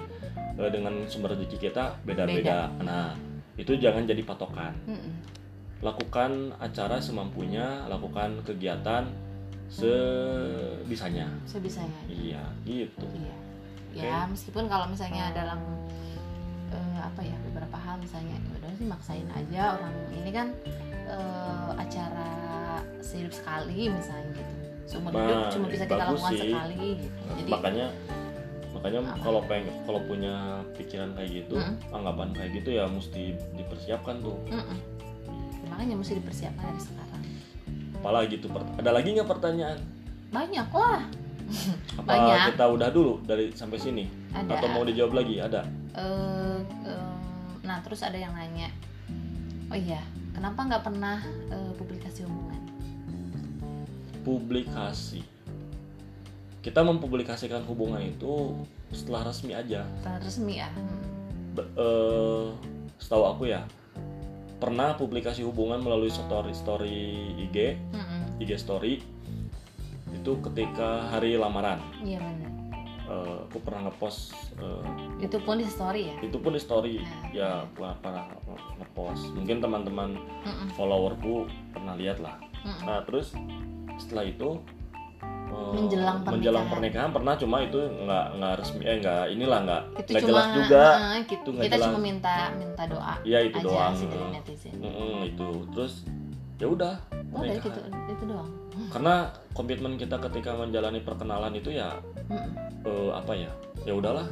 eh, 0.58 0.70
dengan 0.74 1.06
sumber 1.06 1.38
rezeki 1.38 1.70
kita 1.70 2.02
beda-beda. 2.04 2.74
Nah 2.82 3.14
itu 3.56 3.78
jangan 3.78 4.04
jadi 4.10 4.22
patokan. 4.26 4.74
Mm-mm. 4.90 5.14
lakukan 5.80 6.52
acara 6.60 7.00
semampunya 7.00 7.88
lakukan 7.88 8.44
kegiatan 8.44 9.08
sebisanya. 9.72 11.32
Sebisanya. 11.48 12.04
Iya 12.12 12.44
gitu. 12.68 13.08
Iya. 13.16 13.36
Ya, 13.96 14.18
meskipun 14.28 14.68
kalau 14.68 14.92
misalnya 14.92 15.32
dalam 15.32 15.64
eh, 16.68 17.00
apa 17.00 17.24
ya 17.24 17.34
beberapa 17.48 17.80
hal 17.80 17.96
misalnya 18.04 18.36
ya 18.38 18.50
udah 18.60 18.72
sih 18.76 18.88
maksain 18.92 19.28
aja 19.32 19.80
orang 19.80 19.96
ini 20.14 20.32
kan 20.36 20.48
eh, 21.08 21.70
acara 21.80 22.30
sehidup 23.00 23.32
sekali 23.32 23.88
misalnya 23.88 24.36
gitu. 24.36 24.59
Seumur 24.90 25.14
hidup 25.14 25.22
Nah, 25.38 25.50
cuma 25.54 25.66
bisa 25.68 25.86
kita 25.86 25.96
lakukan 26.02 26.32
sih. 26.34 26.40
sekali 26.44 26.74
gitu. 26.98 27.06
Jadi 27.30 27.50
makanya 27.52 27.88
makanya 28.70 29.00
Apa? 29.04 29.18
kalau 29.20 29.42
pengen 29.44 29.74
kalau 29.84 30.02
punya 30.04 30.34
pikiran 30.74 31.10
kayak 31.12 31.30
gitu 31.36 31.56
Mm. 31.56 31.76
anggapan 31.92 32.28
kayak 32.32 32.52
gitu 32.56 32.70
ya 32.72 32.86
mesti 32.86 33.24
dipersiapkan 33.54 34.16
tuh 34.20 34.38
mm-mm. 34.46 34.78
makanya 35.68 35.96
mesti 35.96 36.14
dipersiapkan 36.16 36.64
dari 36.66 36.80
sekarang. 36.80 37.22
apalagi 37.94 38.36
tuh 38.40 38.50
ada 38.56 38.90
lagi 38.90 39.12
nggak 39.12 39.28
pertanyaan 39.28 39.80
Banyak 40.30 40.68
lah. 40.72 41.02
apa 41.98 42.06
Banyak. 42.06 42.54
kita 42.54 42.66
udah 42.68 42.90
dulu 42.90 43.14
dari 43.22 43.50
sampai 43.52 43.78
sini 43.78 44.06
Ada. 44.32 44.54
atau 44.56 44.68
mau 44.70 44.82
dijawab 44.82 45.14
lagi 45.18 45.36
ada 45.38 45.62
Eh, 45.92 46.58
em, 46.86 47.12
nah 47.62 47.82
terus 47.82 48.00
ada 48.00 48.16
yang 48.16 48.32
nanya, 48.32 48.70
oh 49.68 49.76
iya, 49.76 50.00
kenapa 50.32 50.64
nggak 50.64 50.84
pernah 50.84 51.20
eh, 51.50 51.72
publikasi 51.76 52.24
hubungan? 52.24 52.49
Publikasi 54.30 55.26
kita 56.62 56.86
mempublikasikan 56.86 57.66
hubungan 57.66 57.98
itu 58.04 58.54
setelah 58.92 59.26
resmi 59.26 59.56
aja 59.56 59.88
Secara 59.98 60.20
resmi 60.20 60.54
ya. 60.56 60.70
Hmm. 60.70 61.02
Be- 61.58 61.72
eh, 61.74 62.46
setahu 63.00 63.24
aku 63.26 63.44
ya 63.48 63.66
pernah 64.60 64.94
publikasi 64.94 65.42
hubungan 65.42 65.80
melalui 65.80 66.12
story 66.12 66.54
story 66.54 67.00
IG 67.40 67.80
Mm-mm. 67.90 68.22
IG 68.38 68.60
story 68.60 69.02
itu 70.12 70.32
ketika 70.44 71.08
hari 71.08 71.34
lamaran 71.34 71.80
Iya 72.04 72.20
benar. 72.20 72.52
Eh, 73.10 73.38
aku 73.48 73.58
pernah 73.60 73.90
ngepost 73.90 74.36
eh, 74.60 75.26
Itu 75.26 75.42
pun 75.42 75.58
di 75.58 75.66
story 75.66 76.02
ya. 76.06 76.16
itu 76.22 76.38
pun 76.38 76.54
di 76.54 76.62
story 76.62 77.00
Nah. 77.00 77.32
ya 77.32 77.50
aku 77.66 77.82
pernah 77.98 78.30
ngepost 78.78 79.32
mungkin 79.34 79.58
teman-teman 79.58 80.10
Mm-mm. 80.44 80.68
followerku 80.76 81.48
pernah 81.72 81.96
lihat 81.96 82.20
lah 82.20 82.38
Mm-mm. 82.60 82.84
nah 82.84 83.00
terus 83.02 83.32
setelah 84.00 84.24
itu 84.24 84.50
eh, 85.22 85.72
Menjelang 85.72 86.18
menjelang 86.22 86.66
pernikahan. 86.66 86.70
pernikahan 86.72 87.10
pernah 87.12 87.34
cuma 87.36 87.58
itu 87.60 87.78
nggak 87.78 88.26
nggak 88.34 88.54
resmi 88.56 88.82
eh 88.82 88.98
nggak 88.98 89.24
inilah 89.30 89.60
nggak 89.62 89.82
nggak 90.02 90.24
jelas 90.24 90.46
juga 90.56 90.84
eh, 91.12 91.22
kita, 91.24 91.42
Itu 91.42 91.50
kita 91.60 91.76
jelas. 91.76 91.86
cuma 91.86 92.00
minta 92.00 92.36
minta 92.54 92.84
doa 92.86 93.14
Iya 93.22 93.40
itu 93.44 93.58
aja 93.58 93.66
doang 93.66 93.94
sih 93.94 94.08
dari. 94.08 94.26
Mm-mm, 94.74 95.14
itu 95.28 95.48
terus 95.70 95.94
ya 96.56 96.68
udah 96.68 96.96
Oh, 97.30 97.40
dari 97.40 97.56
pernikahan. 97.56 97.70
gitu, 97.70 97.82
itu 98.10 98.24
doang. 98.26 98.50
karena 98.90 99.16
komitmen 99.52 99.94
kita 99.96 100.18
ketika 100.20 100.56
menjalani 100.56 101.00
perkenalan 101.00 101.54
itu 101.54 101.70
ya 101.72 102.00
eh, 102.82 103.10
apa 103.12 103.34
ya 103.34 103.52
ya 103.84 103.94
udahlah 103.94 104.26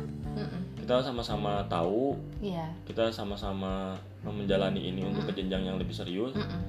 kita 0.77 1.03
sama-sama 1.03 1.65
tahu 1.67 2.15
Iya. 2.39 2.69
kita 2.85 3.11
sama-sama 3.11 3.91
menjalani 4.23 4.79
ini 4.83 5.03
untuk 5.03 5.25
ke 5.25 5.35
jenjang 5.35 5.61
yang 5.63 5.75
lebih 5.75 5.91
serius 5.91 6.31
Mm-mm. 6.31 6.61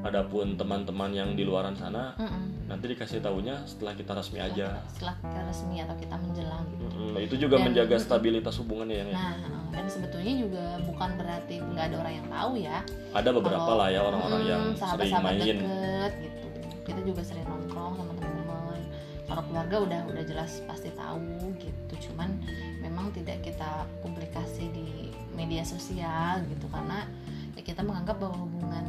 Adapun 0.00 0.54
teman-teman 0.54 1.10
yang 1.10 1.30
di 1.32 1.42
luaran 1.42 1.72
sana 1.72 2.14
Mm-mm. 2.16 2.66
nanti 2.66 2.86
dikasih 2.88 3.18
tahunya 3.18 3.64
setelah 3.64 3.92
kita 3.92 4.12
resmi 4.12 4.38
aja 4.38 4.78
Setelah 4.88 5.14
kita 5.18 5.40
resmi 5.44 5.76
atau 5.78 5.96
kita 5.96 6.14
menjelang 6.16 6.64
gitu. 6.72 6.84
Mm-mm, 6.88 7.18
itu 7.20 7.34
juga 7.36 7.56
Dan- 7.56 7.64
menjaga 7.66 7.96
stabilitas 7.96 8.54
hubungan 8.56 8.86
ya 8.86 8.96
yang 9.00 9.10
Nah, 9.10 9.34
dan 9.68 9.84
sebetulnya 9.86 10.34
juga 10.36 10.64
bukan 10.82 11.10
berarti 11.14 11.54
nggak 11.58 11.84
ada 11.84 11.96
orang 11.98 12.14
yang 12.14 12.28
tahu 12.28 12.52
ya. 12.56 12.78
ada 13.10 13.30
beberapa 13.30 13.62
Kalau, 13.64 13.78
lah 13.78 13.88
ya 13.88 14.00
orang-orang 14.02 14.40
mm, 14.40 14.48
yang 14.48 14.62
sering 14.64 14.80
sahabat-sahabat 14.80 15.24
main 15.28 15.40
deket 15.40 16.12
gitu. 16.20 16.46
Kita 16.84 17.00
juga 17.04 17.20
sering 17.20 17.44
nongkrong 17.44 17.92
sama 17.94 18.12
teman-teman. 18.14 18.80
Kalau 19.28 19.42
keluarga 19.44 19.76
udah 19.78 20.00
udah 20.08 20.24
jelas 20.24 20.50
pasti 20.64 20.88
tahu 20.90 21.20
gitu. 21.58 21.94
Cuman 22.08 22.40
memang 22.78 23.12
tidak 23.12 23.38
kita 23.40 23.70
publikasi 24.00 24.70
di 24.70 24.88
media 25.32 25.60
sosial 25.62 26.42
gitu 26.46 26.64
karena 26.66 27.04
ya 27.52 27.62
kita 27.62 27.82
menganggap 27.82 28.16
bahwa 28.16 28.40
hubungan 28.40 28.84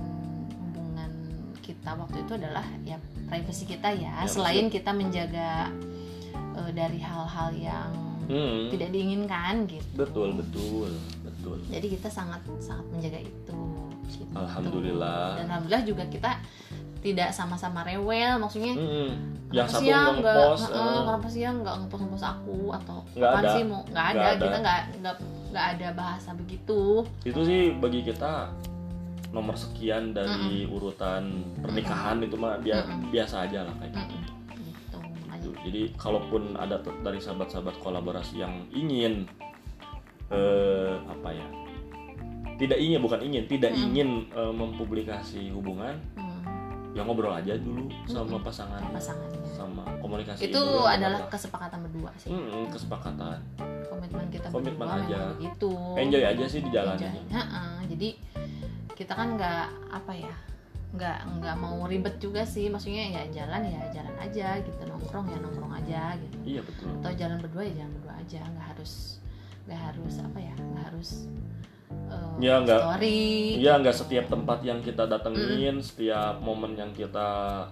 kita 1.69 1.93
waktu 1.93 2.17
itu 2.19 2.33
adalah 2.33 2.65
ya 2.81 2.97
privasi 3.23 3.63
kita 3.65 3.89
ya. 3.91 4.13
Ya, 4.15 4.25
Selain 4.25 4.65
kita 4.67 4.89
menjaga 4.89 5.69
eh, 6.57 6.71
dari 6.73 6.97
hal-hal 6.99 7.49
yang 7.53 7.91
Hmm, 8.25 8.69
tidak 8.69 8.93
diinginkan 8.93 9.65
gitu. 9.65 9.89
betul 9.97 10.37
betul 10.37 10.93
betul 11.19 11.57
Jadi 11.65 11.87
kita 11.89 12.09
sangat 12.09 12.37
sangat 12.59 12.85
menjaga 12.87 13.19
itu. 13.19 13.57
gitu. 14.07 14.33
Alhamdulillah. 14.35 15.33
Dan 15.33 15.45
alhamdulillah 15.49 15.81
juga 15.83 16.05
kita 16.05 16.37
tidak 16.99 17.31
sama-sama 17.31 17.81
rewel, 17.81 18.37
maksudnya 18.37 18.75
Mm-mm. 18.75 19.09
yang 19.49 19.65
kenapa 19.65 19.81
satu 19.81 19.89
ya 19.89 19.99
nggak 20.13 20.35
kenapa 21.01 21.27
sih 21.27 21.41
ya 21.41 21.51
nggak 21.51 21.75
ngepost 21.79 22.01
ngepost 22.03 22.25
aku 22.27 22.59
atau 22.75 22.97
Nggak 23.17 23.31
ada. 23.33 23.49
sih 23.49 23.63
mau 23.63 23.81
nggak 23.87 24.05
ada, 24.05 24.21
ada. 24.21 24.33
kita 24.37 24.57
nggak 24.59 24.79
nggak 24.99 25.15
nggak 25.49 25.65
ada 25.73 25.87
bahasa 25.95 26.29
begitu. 26.37 26.81
itu 27.25 27.39
sih 27.41 27.61
bagi 27.73 28.01
kita 28.03 28.53
nomor 29.29 29.53
sekian 29.53 30.09
dari 30.09 30.65
urutan 30.65 31.29
pernikahan 31.55 32.17
itu 32.19 32.33
mah 32.33 32.57
dia 32.57 32.81
Mm-mm. 32.81 33.09
biasa 33.09 33.45
aja 33.45 33.61
lah 33.61 33.73
kayak 33.77 33.93
gitu. 33.93 34.15
Mm-mm. 34.15 34.57
Gitu, 34.59 34.97
makanya. 34.97 35.37
Gitu. 35.37 35.49
Jadi 35.61 35.81
kalaupun 35.95 36.41
ada 36.55 36.75
t- 36.77 36.97
dari 36.99 37.17
sahabat-sahabat 37.17 37.75
kolaborasi 37.77 38.35
yang 38.37 38.53
ingin 38.69 39.29
eh 40.29 40.93
apa 41.05 41.29
ya? 41.31 41.47
Tidak 42.55 42.75
ingin 42.75 42.99
bukan 42.99 43.21
ingin, 43.21 43.43
tidak 43.45 43.71
Mm. 43.71 43.81
ingin 43.85 44.09
eh, 44.29 44.51
mempublikasi 44.51 45.47
hubungan, 45.49 45.95
Hmm, 46.13 46.43
ya 46.91 47.01
ngobrol 47.01 47.31
aja 47.31 47.55
dulu 47.55 47.87
sama 48.03 48.35
pasangan 48.39 48.83
pasangannya. 48.89 49.39
sama 49.49 49.83
komunikasi 49.97 50.49
Itu 50.49 50.59
adalah 50.83 51.21
apa. 51.21 51.31
kesepakatan 51.31 51.79
berdua 51.85 52.11
sih. 52.17 52.27
Mm-mm, 52.29 52.67
kesepakatan. 52.67 53.39
Komitmen 53.85 54.27
kita 54.27 54.47
Komitmen 54.49 54.75
berdua 54.81 55.05
aja. 55.05 55.19
begitu. 55.33 55.71
Enjoy 55.95 56.23
aja 56.25 56.45
sih 56.45 56.59
di 56.59 56.69
jalan 56.69 56.95
Enjoy. 56.95 57.23
Heeh, 57.29 57.73
jadi 57.87 58.09
kita 58.99 59.15
kan 59.15 59.39
nggak 59.39 59.65
apa 59.95 60.11
ya 60.11 60.33
nggak 60.89 61.17
nggak 61.39 61.55
mau 61.55 61.87
ribet 61.87 62.19
juga 62.19 62.43
sih. 62.43 62.67
Maksudnya 62.67 63.07
ya 63.07 63.23
jalan 63.31 63.63
ya 63.63 63.81
jalan 63.95 64.11
aja 64.19 64.59
gitu. 64.59 64.81
Nongkrong 64.83 65.31
ya 65.31 65.37
nongkrong 65.39 65.73
aja 65.79 66.19
gitu. 66.19 66.35
Iya 66.43 66.61
betul. 66.67 66.91
atau 66.99 67.11
jalan 67.15 67.37
berdua 67.39 67.63
ya 67.63 67.73
jalan 67.79 67.91
berdua 67.95 68.15
aja. 68.19 68.41
Nggak 68.43 68.67
harus 68.75 68.93
nggak 69.63 69.79
harus 69.79 70.13
apa 70.19 70.39
ya 70.41 70.53
nggak 70.57 70.85
harus 70.91 71.09
eh, 72.09 72.31
Ya, 72.43 72.55
nggak- 72.59 72.81
story. 72.83 73.21
Iya 73.61 73.73
nggak 73.79 73.95
setiap 73.95 74.25
tempat 74.27 74.59
yang 74.61 74.79
kita 74.81 75.03
datengin, 75.05 75.79
setiap 75.79 76.41
momen 76.43 76.75
yang 76.75 76.91
kita 76.91 77.29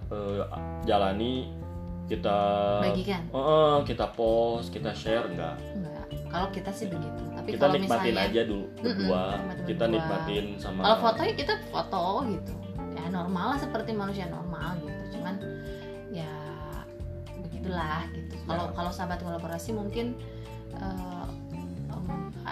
eh, 0.08 0.42
jalani 0.86 1.52
kita 2.08 2.38
bagikan. 2.80 3.20
Eh, 3.28 3.78
kita 3.84 4.06
post, 4.16 4.72
kita 4.72 4.96
share 4.96 5.28
nggak. 5.28 5.56
nggak 5.76 5.97
kalau 6.38 6.47
kita 6.52 6.69
sih 6.69 6.86
begitu 6.86 7.23
tapi 7.34 7.50
Kita 7.52 7.63
kalau 7.63 7.73
nikmatin 7.76 8.13
misalnya 8.13 8.30
aja 8.30 8.41
dulu 8.43 8.65
berdua. 8.78 9.21
Kita 9.63 9.84
berdua. 9.84 9.88
nikmatin 9.89 10.45
sama. 10.56 10.80
kalau 10.84 10.97
foto 11.02 11.19
ya 11.19 11.34
kita 11.34 11.54
foto 11.67 12.04
gitu 12.30 12.54
ya 12.93 13.04
normal 13.10 13.45
lah 13.50 13.60
seperti 13.60 13.91
manusia 13.91 14.26
normal 14.28 14.78
gitu 14.80 15.17
cuman 15.17 15.36
ya 16.12 16.30
begitulah 17.39 18.06
gitu 18.12 18.36
kalau 18.43 18.65
Ya. 18.65 18.73
kalau 18.73 18.91
sahabat 18.91 19.19
kolaborasi 19.19 19.69
mungkin 19.71 20.13
em, 20.73 21.30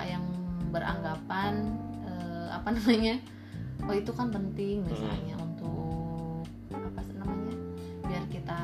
yang 0.04 0.26
beranggapan 0.70 1.54
eh, 2.04 2.48
apa 2.52 2.68
namanya 2.76 3.22
oh 3.82 3.94
itu 3.94 4.12
kan 4.12 4.28
penting 4.30 4.82
misalnya 4.82 5.36
untuk 5.38 6.44
apa 6.72 7.02
namanya 7.14 7.56
biar 8.04 8.24
kita 8.28 8.60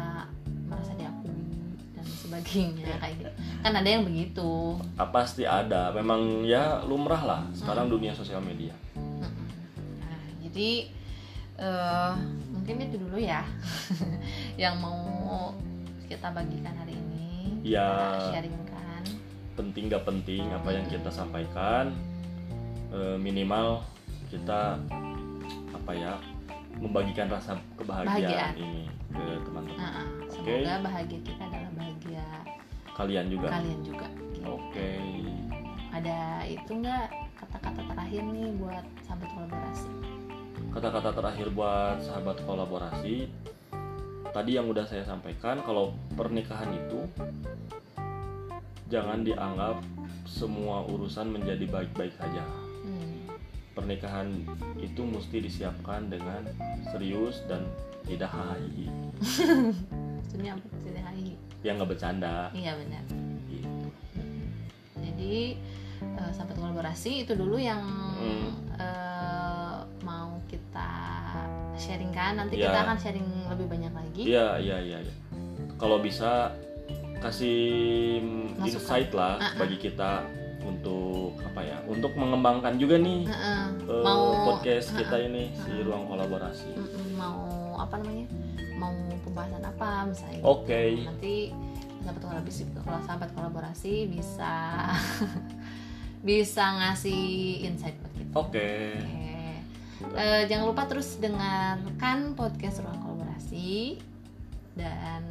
sebagainya 2.32 2.96
kayak 2.96 3.16
gitu. 3.20 3.32
Kan 3.60 3.74
ada 3.76 3.90
yang 3.92 4.04
begitu. 4.08 4.80
Ah, 4.96 5.12
pasti 5.12 5.44
ada. 5.44 5.92
Memang 5.92 6.48
ya 6.48 6.80
lumrah 6.88 7.20
lah 7.20 7.42
sekarang 7.52 7.92
dunia 7.92 8.16
sosial 8.16 8.40
media. 8.40 8.72
Mm-mm. 8.96 9.48
Nah, 10.00 10.24
jadi 10.48 10.88
eh, 11.60 12.14
mungkin 12.56 12.76
itu 12.88 12.96
dulu 12.96 13.20
ya 13.20 13.44
yang 14.64 14.80
mau 14.80 15.52
kita 16.08 16.32
bagikan 16.32 16.72
hari 16.80 16.96
ini. 16.96 17.60
Ya. 17.68 18.16
Kita 18.16 18.40
sharingkan. 18.40 19.04
penting 19.52 19.92
gak 19.92 20.08
penting 20.08 20.48
apa 20.56 20.70
yang 20.72 20.88
kita 20.88 21.12
sampaikan. 21.12 21.92
Eh, 22.96 23.20
minimal 23.20 23.84
kita 24.32 24.80
apa 25.76 25.92
ya 25.92 26.16
membagikan 26.80 27.28
rasa 27.28 27.60
kebahagiaan 27.76 28.56
Bahagiaan. 28.56 28.56
ini 28.58 28.84
ke 29.12 29.24
teman-teman. 29.44 29.76
Nah, 29.78 30.08
semoga 30.32 30.76
bahagia 30.88 31.20
kita 31.20 31.44
bahagia 31.46 31.61
kalian 32.94 33.28
juga 33.28 33.48
kalian 33.50 33.82
juga. 33.82 34.08
Gitu. 34.32 34.46
oke 34.46 34.90
Ada 35.92 36.48
itu 36.48 36.72
nggak 36.72 37.06
kata-kata 37.36 37.82
terakhir 37.84 38.24
nih 38.24 38.48
buat 38.56 38.86
sahabat 39.04 39.30
kolaborasi? 39.34 39.90
kata-kata 40.72 41.10
terakhir 41.12 41.48
buat 41.52 41.98
sahabat 42.00 42.38
kolaborasi 42.42 43.28
tadi 44.32 44.52
yang 44.56 44.72
udah 44.72 44.88
saya 44.88 45.04
sampaikan 45.04 45.60
kalau 45.62 45.92
pernikahan 46.16 46.72
itu 46.72 47.04
jangan 48.88 49.24
dianggap 49.24 49.84
semua 50.24 50.88
urusan 50.88 51.28
menjadi 51.28 51.68
baik-baik 51.68 52.16
saja 52.16 52.44
Hmm. 52.82 53.30
pernikahan 53.76 54.42
itu 54.80 55.04
mesti 55.04 55.38
disiapkan 55.38 56.08
dengan 56.08 56.48
serius 56.90 57.44
dan 57.46 57.68
tidak 58.08 58.32
hahi 58.32 58.88
Maksudnya? 60.22 60.56
Tidak. 60.56 61.11
Yang 61.62 61.78
nggak 61.78 61.90
bercanda 61.90 62.50
Iya 62.52 62.74
benar. 62.76 63.04
gitu. 63.48 63.88
Jadi 64.98 65.36
eh, 66.02 66.32
sahabat 66.32 66.56
kolaborasi 66.56 67.24
itu 67.24 67.34
dulu 67.34 67.56
yang 67.56 67.82
Hmm. 68.18 68.50
eh, 68.76 69.78
mau 70.02 70.42
kita 70.46 70.90
sharingkan. 71.76 72.36
Nanti 72.36 72.56
Ya. 72.56 72.70
kita 72.70 72.80
akan 72.84 72.98
sharing 72.98 73.28
lebih 73.48 73.68
banyak 73.68 73.92
lagi. 73.92 74.22
iya 74.28 74.58
iya 74.58 74.78
iya 74.80 74.98
iya. 75.00 75.14
kalau 75.76 75.98
bisa 75.98 76.54
kasih 77.20 78.22
Masukan. 78.58 78.66
insight 78.68 79.10
lah 79.12 79.38
Ah, 79.38 79.46
ah. 79.48 79.54
bagi 79.58 79.78
kita 79.80 80.26
untuk 80.62 81.38
apa 81.40 81.58
ya 81.60 81.78
untuk 81.86 82.14
mengembangkan 82.14 82.78
juga 82.78 82.98
nih 82.98 83.26
Heeh. 83.26 83.64
eh, 83.84 84.04
mau 84.04 84.22
podcast 84.48 84.94
ah, 84.94 84.98
kita 85.00 85.16
ah. 85.16 85.26
ini 85.26 85.44
si 85.56 85.72
ruang 85.80 86.06
kolaborasi 86.06 86.70
Mm-mm, 86.72 87.08
mau 87.16 87.42
apa 87.78 87.98
namanya? 87.98 88.26
Pembahasan 89.32 89.64
apa 89.64 89.90
misalnya? 90.06 90.42
oke 90.44 90.84
Nanti 91.08 91.34
sahabat 92.02 92.20
kolaborasi 92.20 92.62
kalau 92.76 93.00
sahabat 93.02 93.30
kolaborasi 93.32 93.94
bisa 94.10 94.54
bisa 96.28 96.64
ngasih 96.78 97.22
insight 97.64 97.96
buat 97.98 98.14
kita. 98.14 98.34
oke. 98.36 98.70
Eh, 100.12 100.42
jangan 100.50 100.66
lupa 100.68 100.90
terus 100.90 101.16
dengarkan 101.18 102.34
podcast 102.34 102.82
ruang 102.82 102.98
kolaborasi 103.00 104.02
dan 104.74 105.22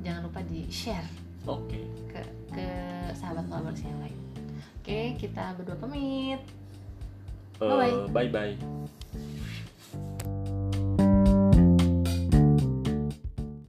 jangan 0.00 0.24
lupa 0.24 0.40
di 0.42 0.64
share 0.72 1.04
oke 1.44 1.80
ke 2.08 2.20
ke 2.50 2.68
sahabat 3.12 3.44
kolaborasi 3.46 3.84
yang 3.86 4.00
lain. 4.00 4.18
Oke, 4.80 5.14
kita 5.16 5.52
berdua 5.54 5.76
pamit. 5.76 6.40
Eh, 7.60 7.68
Bye-bye. 7.68 8.08
bye 8.10 8.28
bye 8.32 8.99